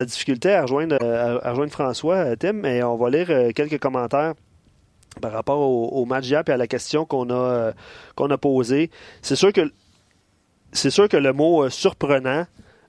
la 0.00 0.06
difficulté 0.06 0.52
à 0.52 0.62
rejoindre, 0.62 0.96
à, 1.02 1.50
rejoindre 1.50 1.72
François, 1.72 2.36
Tim, 2.36 2.54
mais 2.54 2.82
on 2.82 2.96
va 2.96 3.10
lire 3.10 3.28
quelques 3.54 3.78
commentaires 3.78 4.34
par 5.20 5.32
rapport 5.32 5.60
au, 5.60 6.04
match 6.04 6.24
d'hier 6.24 6.42
et 6.46 6.50
à 6.50 6.56
la 6.56 6.66
question 6.66 7.04
qu'on 7.04 7.30
a, 7.30 7.72
a 8.16 8.38
posée. 8.38 8.90
C'est 9.22 9.36
sûr 9.36 9.52
que 9.52 9.70
sûr 10.72 11.08
que 11.08 11.16
le 11.16 11.32
mot 11.32 11.70
surprenant 11.70 12.46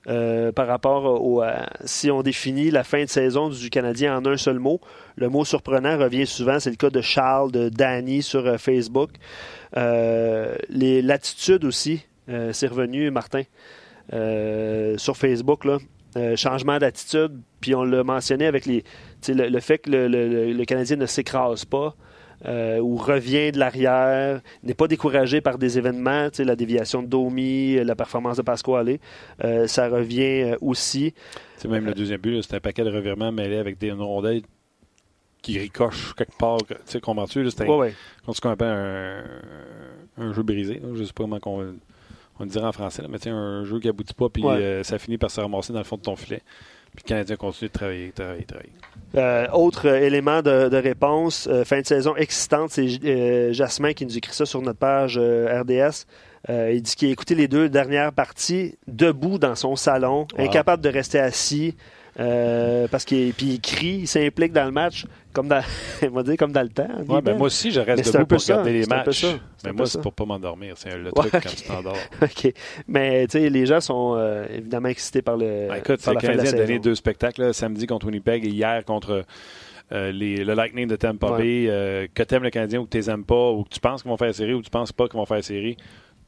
euh, 0.08 0.52
par 0.52 0.68
rapport 0.68 1.06
au, 1.06 1.42
si 1.84 2.12
on 2.12 2.22
définit 2.22 2.70
la 2.70 2.84
fin 2.84 3.04
de 3.04 3.10
saison 3.10 3.50
du 3.50 3.70
Canadien 3.72 4.16
en 4.16 4.26
un 4.26 4.38
seul 4.38 4.60
mot. 4.60 4.80
Le 5.16 5.30
mot 5.30 5.46
surprenant 5.46 5.98
revient 5.98 6.28
souvent. 6.28 6.60
C'est 6.60 6.70
le 6.70 6.76
cas 6.76 6.92
de 6.92 7.02
Charles, 7.02 7.52
de 7.52 7.70
Danny 7.70 8.22
sur 8.22 8.46
euh, 8.46 8.58
Facebook. 8.58 9.12
Euh, 9.78 10.56
l'attitude 10.70 11.66
aussi, 11.66 12.06
c'est 12.28 12.68
revenu, 12.68 13.12
Martin, 13.12 13.44
sur 14.98 15.18
Facebook. 15.18 15.66
Là. 15.66 15.78
Changement 16.36 16.78
d'attitude, 16.78 17.40
puis 17.62 17.76
on 17.76 17.84
l'a 17.84 18.04
mentionné 18.04 18.46
avec 18.46 18.66
les, 18.66 18.84
le, 19.28 19.60
fait 19.60 19.80
que 19.80 19.90
le 19.90 20.64
Canadien 20.66 20.96
ne 20.98 21.06
s'écrase 21.06 21.66
pas. 21.66 21.96
Euh, 22.46 22.80
ou 22.80 22.98
revient 22.98 23.52
de 23.52 23.58
l'arrière, 23.58 24.42
n'est 24.62 24.74
pas 24.74 24.88
découragé 24.88 25.42
par 25.42 25.58
des 25.58 25.78
événements, 25.78 26.28
la 26.38 26.56
déviation 26.56 27.02
de 27.02 27.08
Domi, 27.08 27.76
la 27.84 27.96
performance 27.96 28.38
de 28.38 28.42
Pasquale, 28.42 29.00
euh, 29.44 29.68
ça 29.68 29.88
revient 29.88 30.44
euh, 30.44 30.58
aussi. 30.62 31.14
C'est 31.56 31.70
même 31.70 31.86
le 31.86 31.94
deuxième 31.94 32.20
but, 32.20 32.42
c'est 32.44 32.56
un 32.56 32.60
paquet 32.60 32.84
de 32.84 32.92
revirements 32.92 33.32
mêlés 33.32 33.58
avec 33.58 33.80
des 33.80 33.92
rondelles 33.92 34.44
qui 35.42 35.58
ricochent 35.58 36.14
quelque 36.14 36.38
part. 36.38 36.58
Tu 36.58 36.76
sais, 36.86 37.00
comprends-tu? 37.00 37.50
C'est 37.50 37.62
un, 37.62 38.34
ce 38.34 38.42
qu'on 38.42 38.50
appelle 38.50 39.24
un, 40.18 40.34
jeu 40.34 40.44
brisé. 40.44 40.82
Je 40.94 41.00
ne 41.00 41.06
sais 41.06 41.14
pas 41.14 41.24
comment 41.24 41.40
on, 41.46 41.76
on 42.40 42.46
dirait 42.46 42.66
en 42.66 42.72
français, 42.72 43.04
mais 43.10 43.28
un 43.28 43.64
jeu 43.64 43.80
qui 43.80 43.88
aboutit 43.88 44.14
pas, 44.14 44.30
puis 44.30 44.44
ça 44.84 44.98
finit 44.98 45.18
par 45.18 45.32
se 45.32 45.42
ramasser 45.42 45.74
dans 45.74 45.80
le 45.80 45.86
fond 45.86 45.98
de 45.98 46.02
ton 46.02 46.16
filet. 46.16 46.42
Puis 46.96 47.04
le 47.06 47.10
Canadien 47.10 47.36
continue 47.36 47.68
de 47.68 47.74
travailler, 47.74 48.12
travailler, 48.12 48.44
travailler. 48.46 48.72
Euh, 49.16 49.48
autre 49.52 49.86
élément 49.86 50.42
de, 50.42 50.76
réponse, 50.76 51.48
euh, 51.52 51.64
fin 51.66 51.82
de 51.82 51.86
saison 51.86 52.16
excitante, 52.16 52.72
c'est 52.72 52.88
euh, 53.04 53.54
Jasmin 53.54 53.94
qui 53.94 54.06
nous 54.06 54.18
écrit 54.18 54.34
ça 54.34 54.46
sur 54.46 54.62
notre 54.62 54.80
page 54.80 55.18
RDS. 55.18 56.06
il 56.50 56.82
dit 56.82 56.96
qu'il 56.96 57.10
a 57.10 57.12
écouté 57.12 57.36
les 57.36 57.48
deux 57.48 57.70
dernières 57.70 58.14
parties 58.14 58.78
debout 58.88 59.38
dans 59.38 59.56
son 59.56 59.76
salon, 59.76 60.28
incapable 60.38 60.82
de 60.84 60.90
rester 60.90 61.20
assis. 61.20 61.76
Euh, 62.18 62.88
parce 62.88 63.04
qu'il 63.04 63.34
il 63.42 63.60
crie, 63.60 64.00
il 64.02 64.08
s'implique 64.08 64.54
dans 64.54 64.64
le 64.64 64.72
match, 64.72 65.06
comme 65.34 65.50
dans, 65.50 65.62
dire, 66.24 66.38
comme 66.38 66.54
dans 66.54 66.62
le 66.62 66.70
temps. 66.70 66.88
Ouais, 67.08 67.22
ben 67.22 67.38
moi 67.38 67.48
aussi, 67.48 67.72
je 67.72 67.82
reste 67.82 68.14
debout 68.14 68.26
pour 68.26 68.42
regarder 68.42 68.72
les 68.72 68.86
matchs. 68.86 69.26
Mais 69.66 69.74
moi, 69.74 69.86
c'est 69.86 70.02
pour 70.02 70.14
pas 70.14 70.26
m'endormir. 70.26 70.76
C'est 70.78 70.96
le 70.96 71.12
truc 71.12 71.32
quand 71.32 71.40
tu 71.42 71.64
t'endors. 71.64 71.98
OK. 72.22 72.54
Mais 72.88 73.28
tu 73.28 73.40
sais, 73.40 73.50
les 73.50 73.66
gens 73.66 73.82
sont 73.82 74.16
euh, 74.16 74.46
évidemment 74.50 74.88
excités 74.88 75.22
par 75.22 75.36
le. 75.36 75.68
Ben, 75.68 75.76
écoute, 75.76 76.06
le 76.06 76.16
Canadien 76.16 76.54
a 76.54 76.58
donné 76.58 76.80
deux 76.80 76.96
spectacles, 76.96 77.54
samedi 77.54 77.86
contre 77.86 78.06
Winnipeg 78.06 78.46
et 78.46 78.50
hier 78.50 78.84
contre. 78.86 79.26
Euh, 79.92 80.12
les, 80.12 80.38
le 80.38 80.56
Lightning 80.56 80.88
de 80.88 80.96
Tampa 80.96 81.38
Bay, 81.38 81.68
que 82.12 82.24
tu 82.24 82.34
aimes 82.34 82.42
le 82.42 82.50
Canadien 82.50 82.80
ou 82.80 82.86
que 82.86 82.90
tu 82.90 82.98
les 82.98 83.08
aimes 83.08 83.24
pas, 83.24 83.52
ou 83.52 83.64
que 83.64 83.70
tu 83.70 83.80
penses 83.80 84.02
qu'ils 84.02 84.10
vont 84.10 84.18
faire 84.18 84.34
série 84.34 84.56
ou 84.56 84.60
que 84.60 84.66
tu 84.66 84.72
penses 84.72 84.92
pas 84.92 85.08
qu'ils 85.08 85.20
vont 85.20 85.28
faire 85.28 85.44
série, 85.44 85.78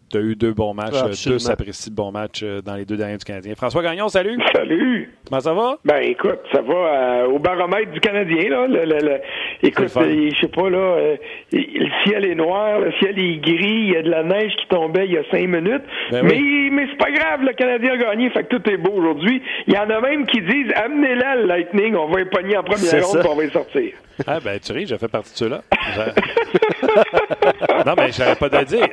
tu 0.09 0.17
as 0.17 0.21
eu 0.21 0.35
deux 0.35 0.53
bons 0.53 0.73
matchs, 0.73 1.25
deux 1.25 1.39
s'apprécient 1.39 1.91
de 1.91 1.95
bons 1.95 2.11
matchs 2.11 2.41
euh, 2.43 2.61
dans 2.61 2.75
les 2.75 2.85
deux 2.85 2.97
derniers 2.97 3.17
du 3.17 3.25
Canadien. 3.25 3.55
François 3.55 3.83
Gagnon, 3.83 4.07
salut. 4.07 4.37
Salut. 4.53 5.13
Comment 5.27 5.41
ça 5.41 5.53
va? 5.53 5.77
Ben 5.83 6.01
écoute, 6.03 6.39
ça 6.51 6.61
va 6.61 6.73
euh, 6.73 7.27
au 7.27 7.39
baromètre 7.39 7.91
du 7.91 7.99
Canadien. 7.99 8.49
Là. 8.49 8.67
Le, 8.67 9.19
écoute, 9.63 9.91
euh, 9.97 10.29
je 10.33 10.39
sais 10.39 10.47
pas, 10.47 10.69
là, 10.69 11.15
le 11.51 11.87
ciel 12.03 12.25
est 12.25 12.35
noir, 12.35 12.79
le 12.79 12.91
ciel 12.93 13.19
est 13.19 13.37
gris, 13.37 13.57
il 13.59 13.93
y 13.93 13.97
a 13.97 14.01
de 14.01 14.09
la 14.09 14.23
neige 14.23 14.55
qui 14.55 14.67
tombait 14.67 15.05
il 15.05 15.13
y 15.13 15.17
a 15.17 15.23
cinq 15.29 15.47
minutes. 15.47 15.83
Ben 16.11 16.23
mais 16.23 16.39
mais 16.71 16.87
c'est 16.89 16.97
pas 16.97 17.11
grave, 17.11 17.41
le 17.41 17.53
Canadien 17.53 17.93
a 17.93 17.97
gagné, 17.97 18.29
fait 18.29 18.43
que 18.43 18.55
tout 18.55 18.69
est 18.69 18.77
beau 18.77 18.93
aujourd'hui. 18.93 19.41
Il 19.67 19.73
y 19.73 19.77
en 19.77 19.89
a 19.89 19.99
même 19.99 20.25
qui 20.25 20.41
disent 20.41 20.71
amenez-la 20.75 21.35
le 21.37 21.47
Lightning, 21.47 21.95
on 21.95 22.07
va 22.07 22.23
pogner 22.25 22.57
en 22.57 22.63
première 22.63 23.05
ronde 23.05 23.21
et 23.23 23.27
on 23.27 23.35
va 23.35 23.43
y 23.43 23.49
sortir. 23.49 23.91
Ah 24.25 24.39
ben 24.39 24.59
tu 24.59 24.71
ris, 24.71 24.87
j'ai 24.87 24.97
fait 24.97 25.07
partie 25.07 25.33
de 25.33 25.37
ceux-là. 25.37 25.61
non, 27.85 27.93
mais 27.97 28.11
je 28.11 28.37
pas 28.37 28.49
de 28.49 28.63
dire. 28.65 28.87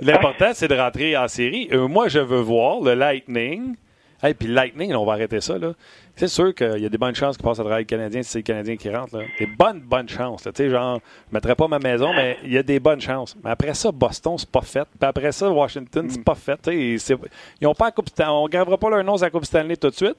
L'important, 0.00 0.50
c'est 0.54 0.68
de 0.68 0.74
rentrer 0.74 1.16
en 1.16 1.28
série. 1.28 1.68
Euh, 1.72 1.88
moi, 1.88 2.08
je 2.08 2.18
veux 2.18 2.40
voir 2.40 2.80
le 2.80 2.94
Lightning. 2.94 3.76
Et 4.22 4.34
puis 4.34 4.48
Lightning, 4.48 4.94
on 4.94 5.04
va 5.06 5.14
arrêter 5.14 5.40
ça. 5.40 5.56
Là. 5.56 5.72
C'est 6.14 6.28
sûr 6.28 6.54
qu'il 6.54 6.78
y 6.78 6.84
a 6.84 6.88
des 6.90 6.98
bonnes 6.98 7.14
chances 7.14 7.38
qu'il 7.38 7.44
passe 7.44 7.58
à 7.58 7.62
travers 7.62 7.78
le 7.78 7.84
Canadien 7.84 8.22
si 8.22 8.30
c'est 8.30 8.38
le 8.40 8.42
Canadien 8.42 8.76
qui 8.76 8.90
rentre. 8.90 9.16
Là. 9.16 9.24
Des 9.38 9.46
bonnes, 9.46 9.80
bonnes 9.80 10.08
chances. 10.08 10.42
Tu 10.42 10.50
sais, 10.54 10.68
genre, 10.68 10.96
je 10.96 11.32
ne 11.32 11.36
mettrais 11.36 11.54
pas 11.54 11.68
ma 11.68 11.78
maison, 11.78 12.12
mais 12.12 12.36
il 12.44 12.52
y 12.52 12.58
a 12.58 12.62
des 12.62 12.78
bonnes 12.80 13.00
chances. 13.00 13.34
Mais 13.42 13.50
après 13.50 13.72
ça, 13.72 13.90
Boston, 13.90 14.36
c'est 14.36 14.50
pas 14.50 14.60
fait. 14.60 14.84
Puis 14.84 15.08
après 15.08 15.32
ça, 15.32 15.50
Washington, 15.50 16.06
c'est 16.10 16.22
pas 16.22 16.34
fait. 16.34 16.60
Ils 16.66 17.66
ont 17.66 17.74
pas 17.74 17.86
la 17.86 17.92
coupe 17.92 18.08
On 18.18 18.44
ne 18.44 18.50
gravera 18.50 18.76
pas 18.76 18.90
leur 18.90 19.04
nom 19.04 19.16
à 19.16 19.22
la 19.22 19.30
Coupe 19.30 19.46
Stanley 19.46 19.76
tout 19.76 19.88
de 19.88 19.94
suite. 19.94 20.16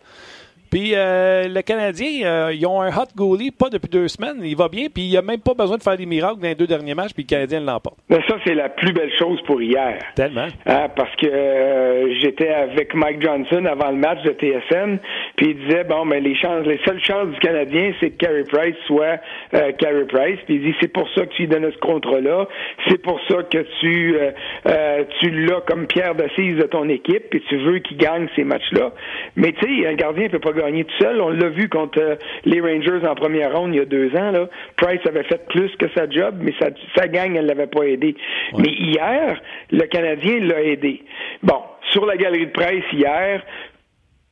Puis 0.72 0.94
euh, 0.96 1.50
le 1.50 1.62
Canadien, 1.62 2.26
euh, 2.26 2.54
ils 2.54 2.66
ont 2.66 2.82
un 2.82 2.88
hot 2.88 3.12
goalie, 3.14 3.52
pas 3.52 3.70
depuis 3.70 3.90
deux 3.90 4.08
semaines. 4.08 4.38
Il 4.42 4.56
va 4.56 4.70
bien, 4.70 4.88
puis 4.88 5.04
il 5.04 5.18
a 5.18 5.22
même 5.22 5.42
pas 5.42 5.54
besoin 5.54 5.78
de 5.78 5.84
faire 5.84 5.98
des 5.98 6.06
miracles 6.06 6.40
dans 6.40 6.48
les 6.48 6.56
deux 6.56 6.66
derniers 6.66 6.96
matchs, 6.96 7.12
puis 7.14 7.24
le 7.24 7.28
Canadien 7.28 7.60
l'emporte. 7.60 7.98
Mais 8.10 8.22
ça, 8.26 8.38
c'est 8.46 8.54
la 8.54 8.70
plus 8.70 8.94
belle 8.94 9.12
chose 9.20 9.42
pour 9.46 9.62
hier. 9.62 10.00
Tellement. 10.16 10.48
Ah, 10.66 10.88
parce 10.96 11.14
que 11.18 11.28
euh, 11.28 12.16
j'étais 12.22 12.48
avec 12.48 12.96
Mike 12.96 13.22
Johnson 13.22 13.66
avant 13.66 13.92
le 13.92 13.98
match 13.98 14.24
de 14.24 14.32
TSN, 14.32 14.98
puis 15.42 15.56
il 15.58 15.66
disait, 15.66 15.86
bon, 15.86 16.06
mais 16.06 16.20
les 16.20 16.36
chances, 16.36 16.68
les 16.68 16.80
seules 16.86 17.04
chances 17.04 17.30
du 17.30 17.40
Canadien, 17.40 17.94
c'est 18.00 18.12
que 18.12 18.26
Carey 18.26 18.44
Price 18.44 18.76
soit 18.86 19.20
Carey 19.52 20.06
Price. 20.08 20.38
Puis 20.46 20.58
il 20.58 20.62
dit, 20.62 20.76
c'est 20.80 20.94
pour 20.94 21.10
ça 21.16 21.26
que 21.26 21.34
tu 21.34 21.42
lui 21.42 21.48
donnes 21.48 21.72
ce 21.72 21.80
contrat-là, 21.80 22.48
c'est 22.88 23.02
pour 23.02 23.20
ça 23.28 23.42
que 23.50 23.66
tu, 23.80 24.16
tu 25.20 25.30
l'as 25.32 25.62
comme 25.62 25.88
pierre 25.88 26.14
d'assise 26.14 26.58
de 26.58 26.68
ton 26.68 26.88
équipe, 26.90 27.32
puis 27.32 27.42
tu 27.50 27.58
veux 27.58 27.80
qu'il 27.80 27.98
gagne 27.98 28.28
ces 28.36 28.44
matchs-là. 28.44 28.92
Mais 29.36 29.54
tu 29.54 29.82
sais, 29.82 29.88
un 29.88 29.96
gardien 29.96 30.30
peut 30.30 30.38
pas 30.38 30.52
gagné 30.52 30.84
tout 30.84 30.98
seul. 31.00 31.20
On 31.22 31.30
l'a 31.30 31.50
vu 31.50 31.70
contre 31.70 32.00
euh, 32.00 32.16
les 32.46 32.62
Rangers 32.62 33.08
en 33.08 33.16
première 33.16 33.56
ronde 33.56 33.74
il 33.74 33.78
y 33.78 33.82
a 33.82 33.86
deux 33.86 34.16
ans. 34.16 34.32
Là. 34.32 34.48
Price 34.78 35.02
avait 35.08 35.24
fait 35.24 35.48
plus 35.48 35.76
que 35.78 35.88
sa 35.96 36.08
job, 36.10 36.36
mais 36.42 36.54
sa, 36.60 36.70
sa 36.96 37.08
gang, 37.08 37.36
elle 37.36 37.48
l'avait 37.48 37.68
pas 37.68 37.84
aidé. 37.84 38.16
Mais 38.58 38.70
hier, 38.70 39.42
le 39.72 39.86
Canadien 39.88 40.40
l'a 40.42 40.62
aidé. 40.62 41.02
Bon, 41.42 41.62
sur 41.92 42.06
la 42.06 42.18
galerie 42.18 42.48
de 42.48 42.52
presse 42.52 42.84
hier, 42.94 43.44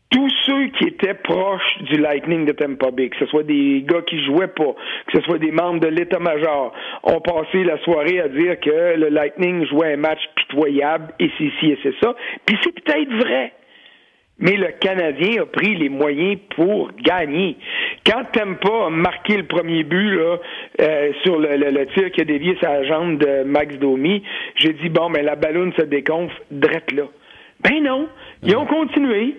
tous 0.09 0.30
ceux 0.46 0.68
qui 0.68 0.86
étaient 0.86 1.14
proches 1.14 1.78
du 1.81 1.97
Lightning 1.97 2.46
de 2.46 2.52
Tampa 2.52 2.92
Bay, 2.92 3.09
que 3.09 3.18
ce 3.18 3.25
soit 3.28 3.44
des 3.44 3.84
gars 3.88 4.02
qui 4.02 4.24
jouaient 4.25 4.47
pas, 4.47 4.74
que 5.08 5.20
ce 5.20 5.22
soit 5.22 5.38
des 5.38 5.52
membres 5.52 5.80
de 5.80 5.88
l'état-major, 5.88 6.74
ont 7.03 7.22
passé 7.22 7.64
la 7.64 7.78
soirée 7.80 8.20
à 8.20 8.28
dire 8.28 8.59
que 8.59 8.97
le 8.97 9.09
Lightning 9.09 9.66
jouait 9.68 9.94
un 9.94 9.97
match 9.97 10.20
pitoyable 10.36 11.14
et 11.20 11.30
c'est 11.38 11.52
ci 11.59 11.72
et 11.72 11.80
c'est 11.84 11.96
ça. 12.02 12.16
Puis 12.46 12.58
c'est 12.64 12.74
peut-être 12.81 13.14
vrai 13.14 13.53
mais 14.40 14.56
le 14.56 14.70
Canadien 14.80 15.42
a 15.42 15.46
pris 15.46 15.75
les 15.75 15.90
moyens 15.90 16.40
pour 16.56 16.91
gagner. 17.03 17.58
Quand 18.06 18.24
Tempa 18.31 18.86
a 18.88 18.90
marqué 18.90 19.36
le 19.36 19.44
premier 19.44 19.84
but 19.84 20.16
là, 20.16 20.38
euh, 20.81 21.12
sur 21.24 21.38
le, 21.40 21.58
le, 21.58 21.86
tir 21.88 22.09
qui 22.12 22.22
a 22.22 22.24
dévié 22.24 22.58
sa 22.62 22.84
jambe 22.84 23.18
de 23.18 23.44
Max 23.44 23.76
Domi, 23.76 24.24
j'ai 24.56 24.74
dit 24.74 24.90
bon, 24.90 25.09
mais 25.09 25.24
la 25.24 25.36
ballonne 25.36 25.74
se 25.74 25.84
déconfle 25.84 26.34
drette 26.52 26.91
là. 26.94 27.03
Ben 27.62 27.84
non, 27.84 28.08
ils 28.41 28.56
ont 28.56 28.66
continué. 28.66 29.36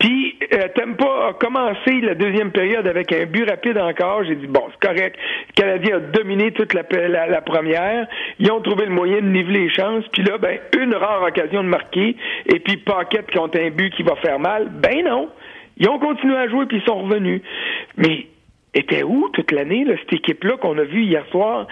Puis 0.00 0.34
euh, 0.54 0.66
Tempa 0.74 1.28
a 1.28 1.32
commencé 1.34 2.00
la 2.00 2.14
deuxième 2.14 2.50
période 2.50 2.86
avec 2.88 3.12
un 3.12 3.26
but 3.26 3.48
rapide 3.48 3.76
encore? 3.76 4.24
J'ai 4.24 4.34
dit 4.34 4.46
bon, 4.46 4.62
c'est 4.70 4.88
correct. 4.88 5.16
Le 5.48 5.62
Canadien 5.62 5.96
a 5.96 6.00
dominé 6.00 6.52
toute 6.52 6.72
la, 6.72 6.82
la, 7.26 7.40
première. 7.42 8.08
Ils 8.38 8.50
ont 8.50 8.62
trouvé 8.62 8.86
le 8.86 8.92
moyen 8.92 9.16
de 9.16 9.26
niveler 9.26 9.64
les 9.64 9.68
chances. 9.68 10.04
Puis 10.10 10.22
là, 10.22 10.38
ben 10.38 10.58
une 10.78 10.94
rare 10.94 11.22
occasion 11.22 11.62
de 11.62 11.68
marquer. 11.68 12.16
Et 12.46 12.60
puis 12.60 12.78
Paquette 12.78 13.30
contre 13.30 13.60
un 13.60 13.68
but 13.68 13.94
qui 13.94 14.02
va 14.02 14.16
faire 14.16 14.38
mal. 14.38 14.70
Ben 14.70 15.04
non. 15.04 15.28
Ils 15.76 15.88
ont 15.90 15.98
continué 15.98 16.36
à 16.36 16.48
jouer 16.48 16.64
puis 16.64 16.78
ils 16.78 16.88
sont 16.88 17.02
revenus. 17.02 17.42
Mais 17.98 18.26
était 18.74 19.02
où 19.02 19.28
toute 19.32 19.50
l'année, 19.52 19.84
cette 19.86 20.12
équipe-là 20.12 20.56
qu'on 20.58 20.78
a 20.78 20.84
vue 20.84 21.04
hier 21.04 21.24
soir? 21.30 21.66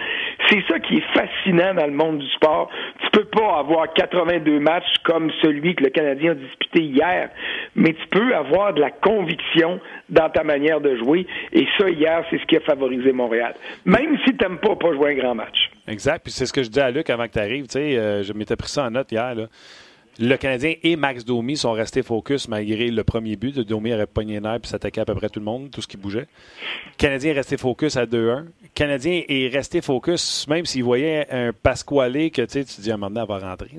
C'est 0.49 0.61
ça 0.67 0.79
qui 0.79 0.97
est 0.97 1.13
fascinant 1.13 1.73
dans 1.73 1.85
le 1.85 1.93
monde 1.93 2.19
du 2.19 2.27
sport. 2.31 2.69
Tu 3.01 3.09
peux 3.11 3.25
pas 3.25 3.59
avoir 3.59 3.93
82 3.93 4.59
matchs 4.59 4.97
comme 5.03 5.31
celui 5.41 5.75
que 5.75 5.83
le 5.83 5.89
Canadien 5.89 6.31
a 6.31 6.35
disputé 6.35 6.81
hier, 6.81 7.29
mais 7.75 7.93
tu 7.93 8.07
peux 8.09 8.35
avoir 8.35 8.73
de 8.73 8.81
la 8.81 8.91
conviction 8.91 9.79
dans 10.09 10.29
ta 10.29 10.43
manière 10.43 10.81
de 10.81 10.97
jouer. 10.97 11.27
Et 11.53 11.67
ça, 11.77 11.89
hier, 11.89 12.25
c'est 12.29 12.39
ce 12.39 12.45
qui 12.45 12.57
a 12.57 12.61
favorisé 12.61 13.11
Montréal. 13.11 13.53
Même 13.85 14.17
si 14.25 14.35
tu 14.35 14.43
n'aimes 14.43 14.57
pas 14.57 14.75
pas 14.75 14.93
jouer 14.93 15.11
un 15.11 15.15
grand 15.15 15.35
match. 15.35 15.71
Exact. 15.87 16.23
Puis 16.23 16.31
c'est 16.31 16.45
ce 16.45 16.53
que 16.53 16.63
je 16.63 16.69
dis 16.69 16.79
à 16.79 16.91
Luc 16.91 17.09
avant 17.09 17.27
que 17.27 17.33
tu 17.33 17.39
arrives. 17.39 17.65
Euh, 17.75 18.23
je 18.23 18.33
m'étais 18.33 18.55
pris 18.55 18.69
ça 18.69 18.85
en 18.85 18.91
note 18.91 19.11
hier. 19.11 19.35
Là 19.35 19.45
le 20.19 20.35
Canadien 20.35 20.73
et 20.83 20.97
Max 20.97 21.23
Domi 21.23 21.55
sont 21.55 21.71
restés 21.71 22.03
focus 22.03 22.49
malgré 22.49 22.89
le 22.91 23.03
premier 23.05 23.37
but. 23.37 23.57
Domi 23.59 23.93
aurait 23.93 24.05
pogné 24.05 24.41
nerf 24.41 24.59
et 24.63 24.67
s'attaquait 24.67 24.99
à 25.01 25.05
peu 25.05 25.15
près 25.15 25.29
tout 25.29 25.39
le 25.39 25.45
monde, 25.45 25.71
tout 25.71 25.81
ce 25.81 25.87
qui 25.87 25.95
bougeait. 25.95 26.27
Le 26.87 26.97
Canadien 26.97 27.31
est 27.31 27.35
resté 27.35 27.55
focus 27.55 27.95
à 27.95 28.05
2-1. 28.05 28.15
Le 28.17 28.45
Canadien 28.73 29.21
est 29.29 29.47
resté 29.47 29.81
focus, 29.81 30.45
même 30.49 30.65
s'il 30.65 30.83
voyait 30.83 31.25
un 31.31 31.53
Pasquale 31.53 32.31
que 32.31 32.41
tu 32.41 32.63
dis 32.81 32.91
à 32.91 32.95
un 32.95 32.97
moment 32.97 33.09
donné, 33.09 33.21
elle 33.21 33.41
va 33.41 33.49
rentrer, 33.49 33.69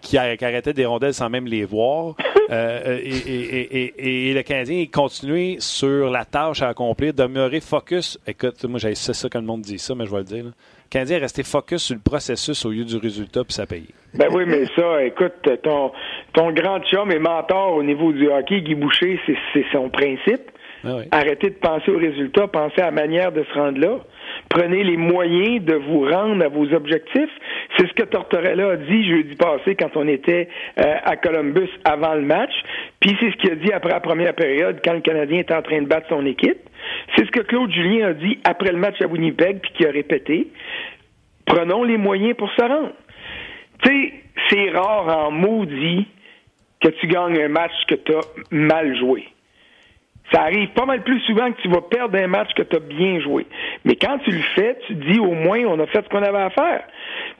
qui, 0.00 0.18
arrêtait 0.18 0.72
des 0.72 0.86
rondelles 0.86 1.14
sans 1.14 1.30
même 1.30 1.46
les 1.46 1.64
voir. 1.64 2.16
Euh, 2.50 2.98
et, 3.02 4.32
le 4.34 4.42
Canadien 4.42 4.80
est 4.80 4.92
continué 4.92 5.56
sur 5.60 6.10
la 6.10 6.24
tâche 6.24 6.62
à 6.62 6.68
accomplir, 6.68 7.14
demeurer 7.14 7.60
focus. 7.60 8.18
Écoute, 8.26 8.64
moi, 8.64 8.78
j'ai 8.80 8.94
ça, 8.94 9.14
ça 9.14 9.28
quand 9.28 9.40
le 9.40 9.46
monde 9.46 9.62
dit 9.62 9.78
ça, 9.78 9.94
mais 9.94 10.06
je 10.06 10.10
vais 10.10 10.18
le 10.18 10.24
dire. 10.24 10.44
Canadien 10.90 11.16
est 11.18 11.20
resté 11.20 11.42
focus 11.42 11.84
sur 11.84 11.94
le 11.94 12.00
processus 12.00 12.64
au 12.64 12.70
lieu 12.70 12.84
du 12.84 12.96
résultat, 12.96 13.44
puis 13.44 13.52
ça 13.52 13.66
paye. 13.66 13.88
Ben 14.14 14.28
oui, 14.32 14.44
mais 14.46 14.64
ça, 14.76 15.04
écoute, 15.04 15.34
ton, 15.62 15.92
ton 16.32 16.52
grand 16.52 16.80
chum 16.80 17.10
et 17.10 17.18
mentor 17.18 17.74
au 17.74 17.82
niveau 17.82 18.12
du 18.12 18.28
hockey, 18.28 18.62
Guy 18.62 18.74
Boucher, 18.74 19.20
c'est 19.52 19.66
son 19.72 19.90
principe. 19.90 20.50
Ah 20.86 21.18
Arrêtez 21.18 21.50
de 21.50 21.56
penser 21.56 21.90
au 21.90 21.98
résultat, 21.98 22.46
pensez 22.48 22.80
à 22.80 22.86
la 22.86 22.90
manière 22.90 23.32
de 23.32 23.42
se 23.44 23.52
rendre 23.54 23.78
là. 23.78 23.98
Prenez 24.48 24.84
les 24.84 24.96
moyens 24.96 25.64
de 25.64 25.74
vous 25.74 26.08
rendre 26.08 26.44
à 26.44 26.48
vos 26.48 26.72
objectifs. 26.72 27.30
C'est 27.76 27.86
ce 27.88 27.92
que 27.94 28.04
Tortorella 28.04 28.70
a 28.70 28.76
dit 28.76 29.08
jeudi 29.08 29.34
passé 29.34 29.74
quand 29.74 29.96
on 29.96 30.06
était 30.06 30.48
euh, 30.78 30.94
à 31.04 31.16
Columbus 31.16 31.68
avant 31.84 32.14
le 32.14 32.22
match. 32.22 32.52
Puis 33.00 33.16
c'est 33.20 33.30
ce 33.32 33.36
qu'il 33.36 33.52
a 33.52 33.56
dit 33.56 33.72
après 33.72 33.90
la 33.90 34.00
première 34.00 34.34
période 34.34 34.80
quand 34.84 34.94
le 34.94 35.00
Canadien 35.00 35.40
était 35.40 35.54
en 35.54 35.62
train 35.62 35.82
de 35.82 35.86
battre 35.86 36.08
son 36.08 36.24
équipe. 36.26 36.58
C'est 37.16 37.26
ce 37.26 37.30
que 37.30 37.40
Claude 37.40 37.72
Julien 37.72 38.08
a 38.08 38.12
dit 38.12 38.38
après 38.44 38.70
le 38.70 38.78
match 38.78 39.00
à 39.00 39.06
Winnipeg 39.06 39.60
puis 39.60 39.72
qui 39.72 39.86
a 39.86 39.90
répété. 39.90 40.48
Prenons 41.46 41.84
les 41.84 41.96
moyens 41.96 42.36
pour 42.36 42.50
se 42.52 42.62
rendre. 42.62 42.92
Tu 43.82 43.90
sais, 43.90 44.12
c'est 44.50 44.70
rare 44.70 45.26
en 45.26 45.30
maudit 45.30 46.06
que 46.80 46.88
tu 46.88 47.06
gagnes 47.06 47.40
un 47.40 47.48
match 47.48 47.72
que 47.88 47.94
tu 47.94 48.12
as 48.14 48.20
mal 48.50 48.96
joué. 48.96 49.24
Ça 50.32 50.42
arrive 50.42 50.68
pas 50.70 50.86
mal 50.86 51.02
plus 51.02 51.20
souvent 51.20 51.52
que 51.52 51.60
tu 51.62 51.68
vas 51.68 51.82
perdre 51.82 52.18
un 52.18 52.26
match 52.26 52.52
que 52.54 52.62
tu 52.62 52.76
as 52.76 52.80
bien 52.80 53.20
joué. 53.20 53.46
Mais 53.84 53.94
quand 53.94 54.18
tu 54.18 54.32
le 54.32 54.42
fais, 54.54 54.76
tu 54.86 54.94
dis 54.94 55.20
au 55.20 55.32
moins 55.32 55.60
on 55.66 55.78
a 55.78 55.86
fait 55.86 56.02
ce 56.04 56.08
qu'on 56.08 56.22
avait 56.22 56.38
à 56.38 56.50
faire. 56.50 56.82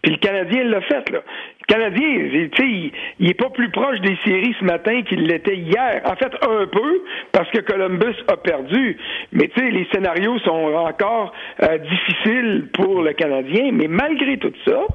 Puis 0.03 0.13
le 0.13 0.19
Canadien 0.19 0.65
l'a 0.65 0.81
fait, 0.83 1.11
là. 1.11 1.21
Le 1.61 1.75
Canadien, 1.75 2.07
tu 2.31 2.51
sais, 2.57 2.69
il, 2.69 2.93
il, 3.19 3.31
est 3.31 3.35
pas 3.35 3.51
plus 3.51 3.71
proche 3.71 4.01
des 4.01 4.17
séries 4.25 4.55
ce 4.61 4.65
matin 4.65 5.03
qu'il 5.03 5.27
l'était 5.27 5.57
hier. 5.57 6.01
En 6.05 6.15
fait, 6.15 6.33
un 6.43 6.67
peu, 6.67 7.03
parce 7.33 7.51
que 7.51 7.59
Columbus 7.59 8.15
a 8.29 8.37
perdu. 8.37 8.97
Mais 9.33 9.49
tu 9.49 9.61
sais, 9.61 9.71
les 9.71 9.87
scénarios 9.93 10.39
sont 10.41 10.73
encore 10.75 11.33
euh, 11.65 11.79
difficiles 11.79 12.69
pour 12.73 13.03
le 13.03 13.13
Canadien. 13.15 13.71
Mais 13.73 13.89
malgré 13.89 14.37
tout 14.39 14.53
ça, 14.65 14.87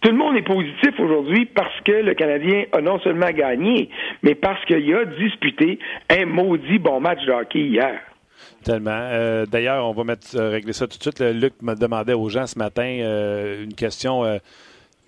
tout 0.00 0.10
le 0.10 0.16
monde 0.16 0.36
est 0.36 0.42
positif 0.42 0.98
aujourd'hui 0.98 1.46
parce 1.46 1.80
que 1.84 1.92
le 1.92 2.14
Canadien 2.14 2.64
a 2.72 2.80
non 2.80 3.00
seulement 3.00 3.30
gagné, 3.30 3.90
mais 4.22 4.34
parce 4.34 4.64
qu'il 4.66 4.94
a 4.94 5.04
disputé 5.04 5.78
un 6.10 6.26
maudit 6.26 6.78
bon 6.78 7.00
match 7.00 7.24
de 7.24 7.32
hockey 7.32 7.60
hier. 7.60 8.00
Tellement. 8.62 8.90
Euh, 8.92 9.46
d'ailleurs, 9.46 9.86
on 9.86 9.92
va 9.92 10.04
mettre, 10.04 10.36
euh, 10.36 10.50
régler 10.50 10.72
ça 10.72 10.86
tout 10.86 10.98
de 10.98 11.02
suite. 11.02 11.20
Luc 11.20 11.54
me 11.62 11.74
demandait 11.74 12.12
aux 12.12 12.28
gens 12.28 12.46
ce 12.46 12.58
matin 12.58 12.98
euh, 13.00 13.64
une 13.64 13.74
question. 13.74 14.24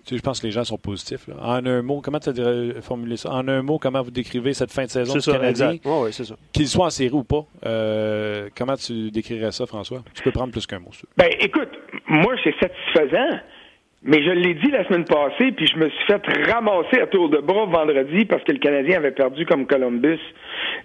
je 0.09 0.19
pense 0.19 0.39
que 0.39 0.47
les 0.47 0.51
gens 0.51 0.63
sont 0.63 0.77
positifs. 0.77 1.29
En 1.39 1.65
un 1.65 1.81
mot, 1.81 2.01
comment 2.01 2.19
tu 2.19 2.29
as 2.29 2.81
formulé 2.81 3.17
ça? 3.17 3.31
En 3.31 3.47
un 3.47 3.61
mot, 3.61 3.77
comment 3.77 4.01
vous 4.01 4.11
décrivez 4.11 4.53
cette 4.53 4.71
fin 4.71 4.85
de 4.85 4.89
saison 4.89 5.13
du 5.13 5.21
Canadien? 5.21 5.77
oui, 5.85 6.11
c'est 6.11 6.25
ça. 6.25 6.35
Qu'il 6.51 6.67
soit 6.67 6.87
en 6.87 6.89
série 6.89 7.13
ou 7.13 7.23
pas, 7.23 7.45
comment 8.55 8.75
tu 8.75 9.11
décrirais 9.11 9.51
ça, 9.51 9.65
François? 9.65 10.03
Tu 10.15 10.23
peux 10.23 10.31
prendre 10.31 10.51
plus 10.51 10.65
qu'un 10.65 10.79
mot. 10.79 10.91
Ben, 11.17 11.29
écoute, 11.39 11.69
moi, 12.07 12.33
c'est 12.43 12.55
satisfaisant. 12.59 13.39
Mais 14.03 14.23
je 14.23 14.31
l'ai 14.31 14.53
dit 14.53 14.71
la 14.71 14.85
semaine 14.85 15.03
passée, 15.03 15.51
puis 15.51 15.67
je 15.67 15.77
me 15.77 15.89
suis 15.89 16.05
fait 16.05 16.21
ramasser 16.51 17.01
à 17.01 17.07
tour 17.07 17.29
de 17.29 17.39
bras 17.39 17.65
vendredi 17.65 18.25
parce 18.25 18.43
que 18.43 18.53
le 18.53 18.59
Canadien 18.59 18.97
avait 18.97 19.11
perdu 19.11 19.45
comme 19.45 19.67
Columbus. 19.67 20.19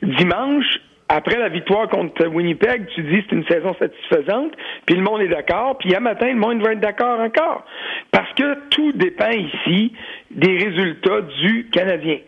Dimanche, 0.03 0.81
après 1.09 1.39
la 1.39 1.49
victoire 1.49 1.89
contre 1.89 2.27
Winnipeg, 2.27 2.87
tu 2.95 3.03
dis 3.03 3.23
c'est 3.29 3.37
une 3.37 3.47
saison 3.47 3.75
satisfaisante, 3.79 4.53
puis 4.87 4.97
le 4.97 5.03
monde 5.03 5.21
est 5.21 5.29
d'accord, 5.29 5.79
puis 5.79 5.95
à 5.95 6.01
matin, 6.01 6.27
le 6.29 6.35
monde 6.35 6.61
va 6.63 6.73
être 6.73 6.81
d'accord 6.81 7.21
encore. 7.21 7.65
Parce 8.11 8.33
que 8.35 8.69
tout 8.71 8.93
dépend 8.93 9.31
ici 9.31 9.93
des 10.31 10.59
résultats 10.59 11.21
du 11.43 11.69
Canadien. 11.71 12.19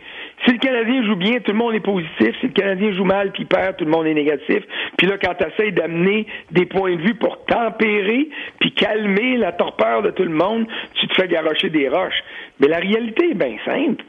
Si 0.45 0.53
le 0.53 0.59
Canadien 0.59 1.03
joue 1.05 1.17
bien, 1.17 1.41
tout 1.41 1.53
le 1.53 1.59
monde 1.59 1.75
est 1.75 1.81
positif. 1.81 2.37
Si 2.41 2.47
le 2.47 2.53
Canadien 2.53 2.93
joue 2.93 3.05
mal 3.05 3.33
puis 3.33 3.47
perd, 3.47 3.77
tout 3.77 3.85
le 3.85 3.91
monde 3.91 4.07
est 4.07 4.15
négatif. 4.15 4.63
Puis 4.99 5.07
là, 5.07 5.17
quand 5.23 5.35
tu 5.35 5.45
essaies 5.45 5.73
d'amener 5.73 6.27
des 6.51 6.67
points 6.67 6.95
de 6.95 7.01
vue 7.01 7.15
pour 7.15 7.45
tempérer 7.47 8.29
puis 8.61 8.73
calmer 8.73 9.39
la 9.39 9.53
torpeur 9.53 10.03
de 10.03 10.11
tout 10.11 10.25
le 10.25 10.31
monde, 10.31 10.67
tu 10.95 11.09
te 11.09 11.15
fais 11.15 11.27
garocher 11.27 11.71
des 11.71 11.89
roches. 11.89 12.23
Mais 12.61 12.69
la 12.69 12.79
réalité 12.79 13.31
est 13.31 13.35
bien 13.35 13.57
simple. 13.65 14.05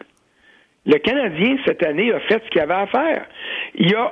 Le 0.86 0.98
Canadien, 1.00 1.58
cette 1.66 1.84
année, 1.84 2.12
a 2.14 2.20
fait 2.22 2.42
ce 2.46 2.50
qu'il 2.50 2.62
avait 2.62 2.74
à 2.74 2.88
faire. 2.88 3.26
Il 3.76 3.94
a 3.96 4.12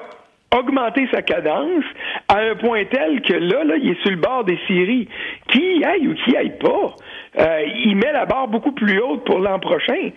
augmenté 0.57 1.07
sa 1.11 1.21
cadence 1.21 1.83
à 2.27 2.39
un 2.39 2.55
point 2.55 2.83
tel 2.85 3.21
que 3.21 3.33
là, 3.33 3.63
là, 3.63 3.75
il 3.77 3.91
est 3.91 4.01
sur 4.01 4.11
le 4.11 4.17
bord 4.17 4.43
des 4.43 4.59
séries. 4.67 5.07
Qui 5.49 5.83
aille 5.83 6.07
ou 6.07 6.15
qui 6.15 6.35
aille 6.35 6.57
pas, 6.57 6.95
euh, 7.39 7.65
il 7.85 7.95
met 7.95 8.11
la 8.11 8.25
barre 8.25 8.47
beaucoup 8.47 8.71
plus 8.71 8.99
haute 8.99 9.23
pour 9.25 9.39
l'an 9.39 9.59
prochain. 9.59 10.11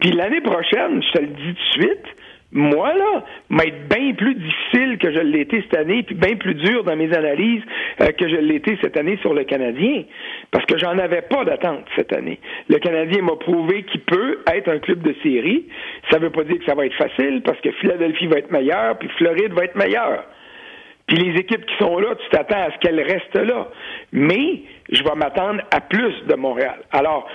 Puis 0.00 0.12
l'année 0.12 0.40
prochaine, 0.40 1.02
je 1.02 1.12
te 1.12 1.20
le 1.20 1.28
dis 1.28 1.54
tout 1.54 1.80
de 1.80 1.82
suite, 1.84 2.06
moi, 2.54 2.94
là, 2.94 3.24
m'être 3.50 3.88
bien 3.88 4.14
plus 4.14 4.36
difficile 4.36 4.96
que 4.98 5.12
je 5.12 5.18
l'ai 5.18 5.40
été 5.40 5.60
cette 5.62 5.76
année, 5.76 6.04
puis 6.04 6.14
bien 6.14 6.36
plus 6.36 6.54
dur 6.54 6.84
dans 6.84 6.94
mes 6.94 7.12
analyses 7.12 7.62
euh, 8.00 8.12
que 8.12 8.28
je 8.28 8.36
l'ai 8.36 8.54
été 8.54 8.78
cette 8.80 8.96
année 8.96 9.18
sur 9.22 9.34
le 9.34 9.42
Canadien, 9.42 10.04
parce 10.52 10.64
que 10.66 10.78
j'en 10.78 10.96
avais 10.98 11.22
pas 11.22 11.44
d'attente 11.44 11.84
cette 11.96 12.12
année. 12.12 12.38
Le 12.68 12.78
Canadien 12.78 13.22
m'a 13.22 13.34
prouvé 13.34 13.82
qu'il 13.82 14.02
peut 14.02 14.38
être 14.54 14.68
un 14.68 14.78
club 14.78 15.02
de 15.02 15.14
série. 15.24 15.66
Ça 16.12 16.18
veut 16.20 16.30
pas 16.30 16.44
dire 16.44 16.58
que 16.60 16.64
ça 16.64 16.76
va 16.76 16.86
être 16.86 16.94
facile, 16.94 17.42
parce 17.44 17.60
que 17.60 17.72
Philadelphie 17.72 18.28
va 18.28 18.38
être 18.38 18.52
meilleur, 18.52 18.98
puis 18.98 19.08
Floride 19.18 19.52
va 19.52 19.64
être 19.64 19.76
meilleur. 19.76 20.24
Puis 21.06 21.16
les 21.18 21.38
équipes 21.38 21.66
qui 21.66 21.76
sont 21.78 21.98
là, 21.98 22.14
tu 22.14 22.28
t'attends 22.30 22.62
à 22.62 22.72
ce 22.72 22.78
qu'elles 22.78 23.00
restent 23.00 23.36
là. 23.36 23.68
Mais 24.12 24.62
je 24.90 25.02
vais 25.02 25.14
m'attendre 25.16 25.62
à 25.70 25.80
plus 25.80 26.14
de 26.26 26.34
Montréal. 26.34 26.78
Alors, 26.92 27.28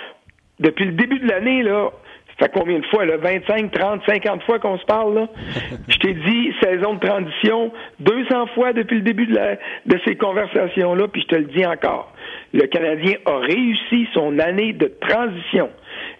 depuis 0.59 0.85
le 0.85 0.93
début 0.93 1.19
de 1.19 1.27
l'année, 1.27 1.61
là, 1.61 1.91
ça 2.39 2.45
fait 2.45 2.51
combien 2.53 2.79
de 2.79 2.85
fois, 2.87 3.05
là? 3.05 3.17
25, 3.17 3.71
30, 3.71 4.01
50 4.07 4.43
fois 4.43 4.59
qu'on 4.59 4.77
se 4.77 4.85
parle, 4.85 5.13
là? 5.13 5.27
Je 5.87 5.97
t'ai 5.97 6.13
dit 6.13 6.53
saison 6.61 6.95
de 6.95 6.99
transition 6.99 7.71
200 7.99 8.47
fois 8.55 8.73
depuis 8.73 8.97
le 8.97 9.01
début 9.03 9.27
de, 9.27 9.33
de 9.33 9.99
ces 10.05 10.15
conversations-là, 10.15 11.07
puis 11.09 11.21
je 11.21 11.27
te 11.27 11.35
le 11.35 11.45
dis 11.45 11.65
encore. 11.65 12.13
Le 12.53 12.65
Canadien 12.67 13.15
a 13.25 13.37
réussi 13.39 14.07
son 14.13 14.39
année 14.39 14.73
de 14.73 14.91
transition. 15.01 15.69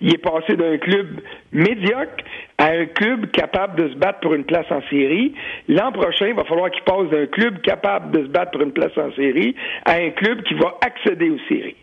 Il 0.01 0.13
est 0.13 0.17
passé 0.17 0.55
d'un 0.55 0.77
club 0.77 1.07
médiocre 1.51 2.23
à 2.57 2.67
un 2.67 2.85
club 2.85 3.31
capable 3.31 3.81
de 3.81 3.89
se 3.89 3.95
battre 3.95 4.19
pour 4.19 4.33
une 4.33 4.45
place 4.45 4.65
en 4.69 4.81
série. 4.89 5.33
L'an 5.67 5.91
prochain, 5.91 6.27
il 6.27 6.35
va 6.35 6.43
falloir 6.43 6.71
qu'il 6.71 6.83
passe 6.83 7.09
d'un 7.09 7.25
club 7.27 7.61
capable 7.61 8.11
de 8.11 8.23
se 8.23 8.29
battre 8.29 8.51
pour 8.51 8.61
une 8.61 8.73
place 8.73 8.97
en 8.97 9.11
série 9.13 9.55
à 9.85 9.93
un 9.93 10.09
club 10.11 10.43
qui 10.43 10.53
va 10.55 10.77
accéder 10.81 11.29
aux 11.29 11.39
séries. 11.47 11.77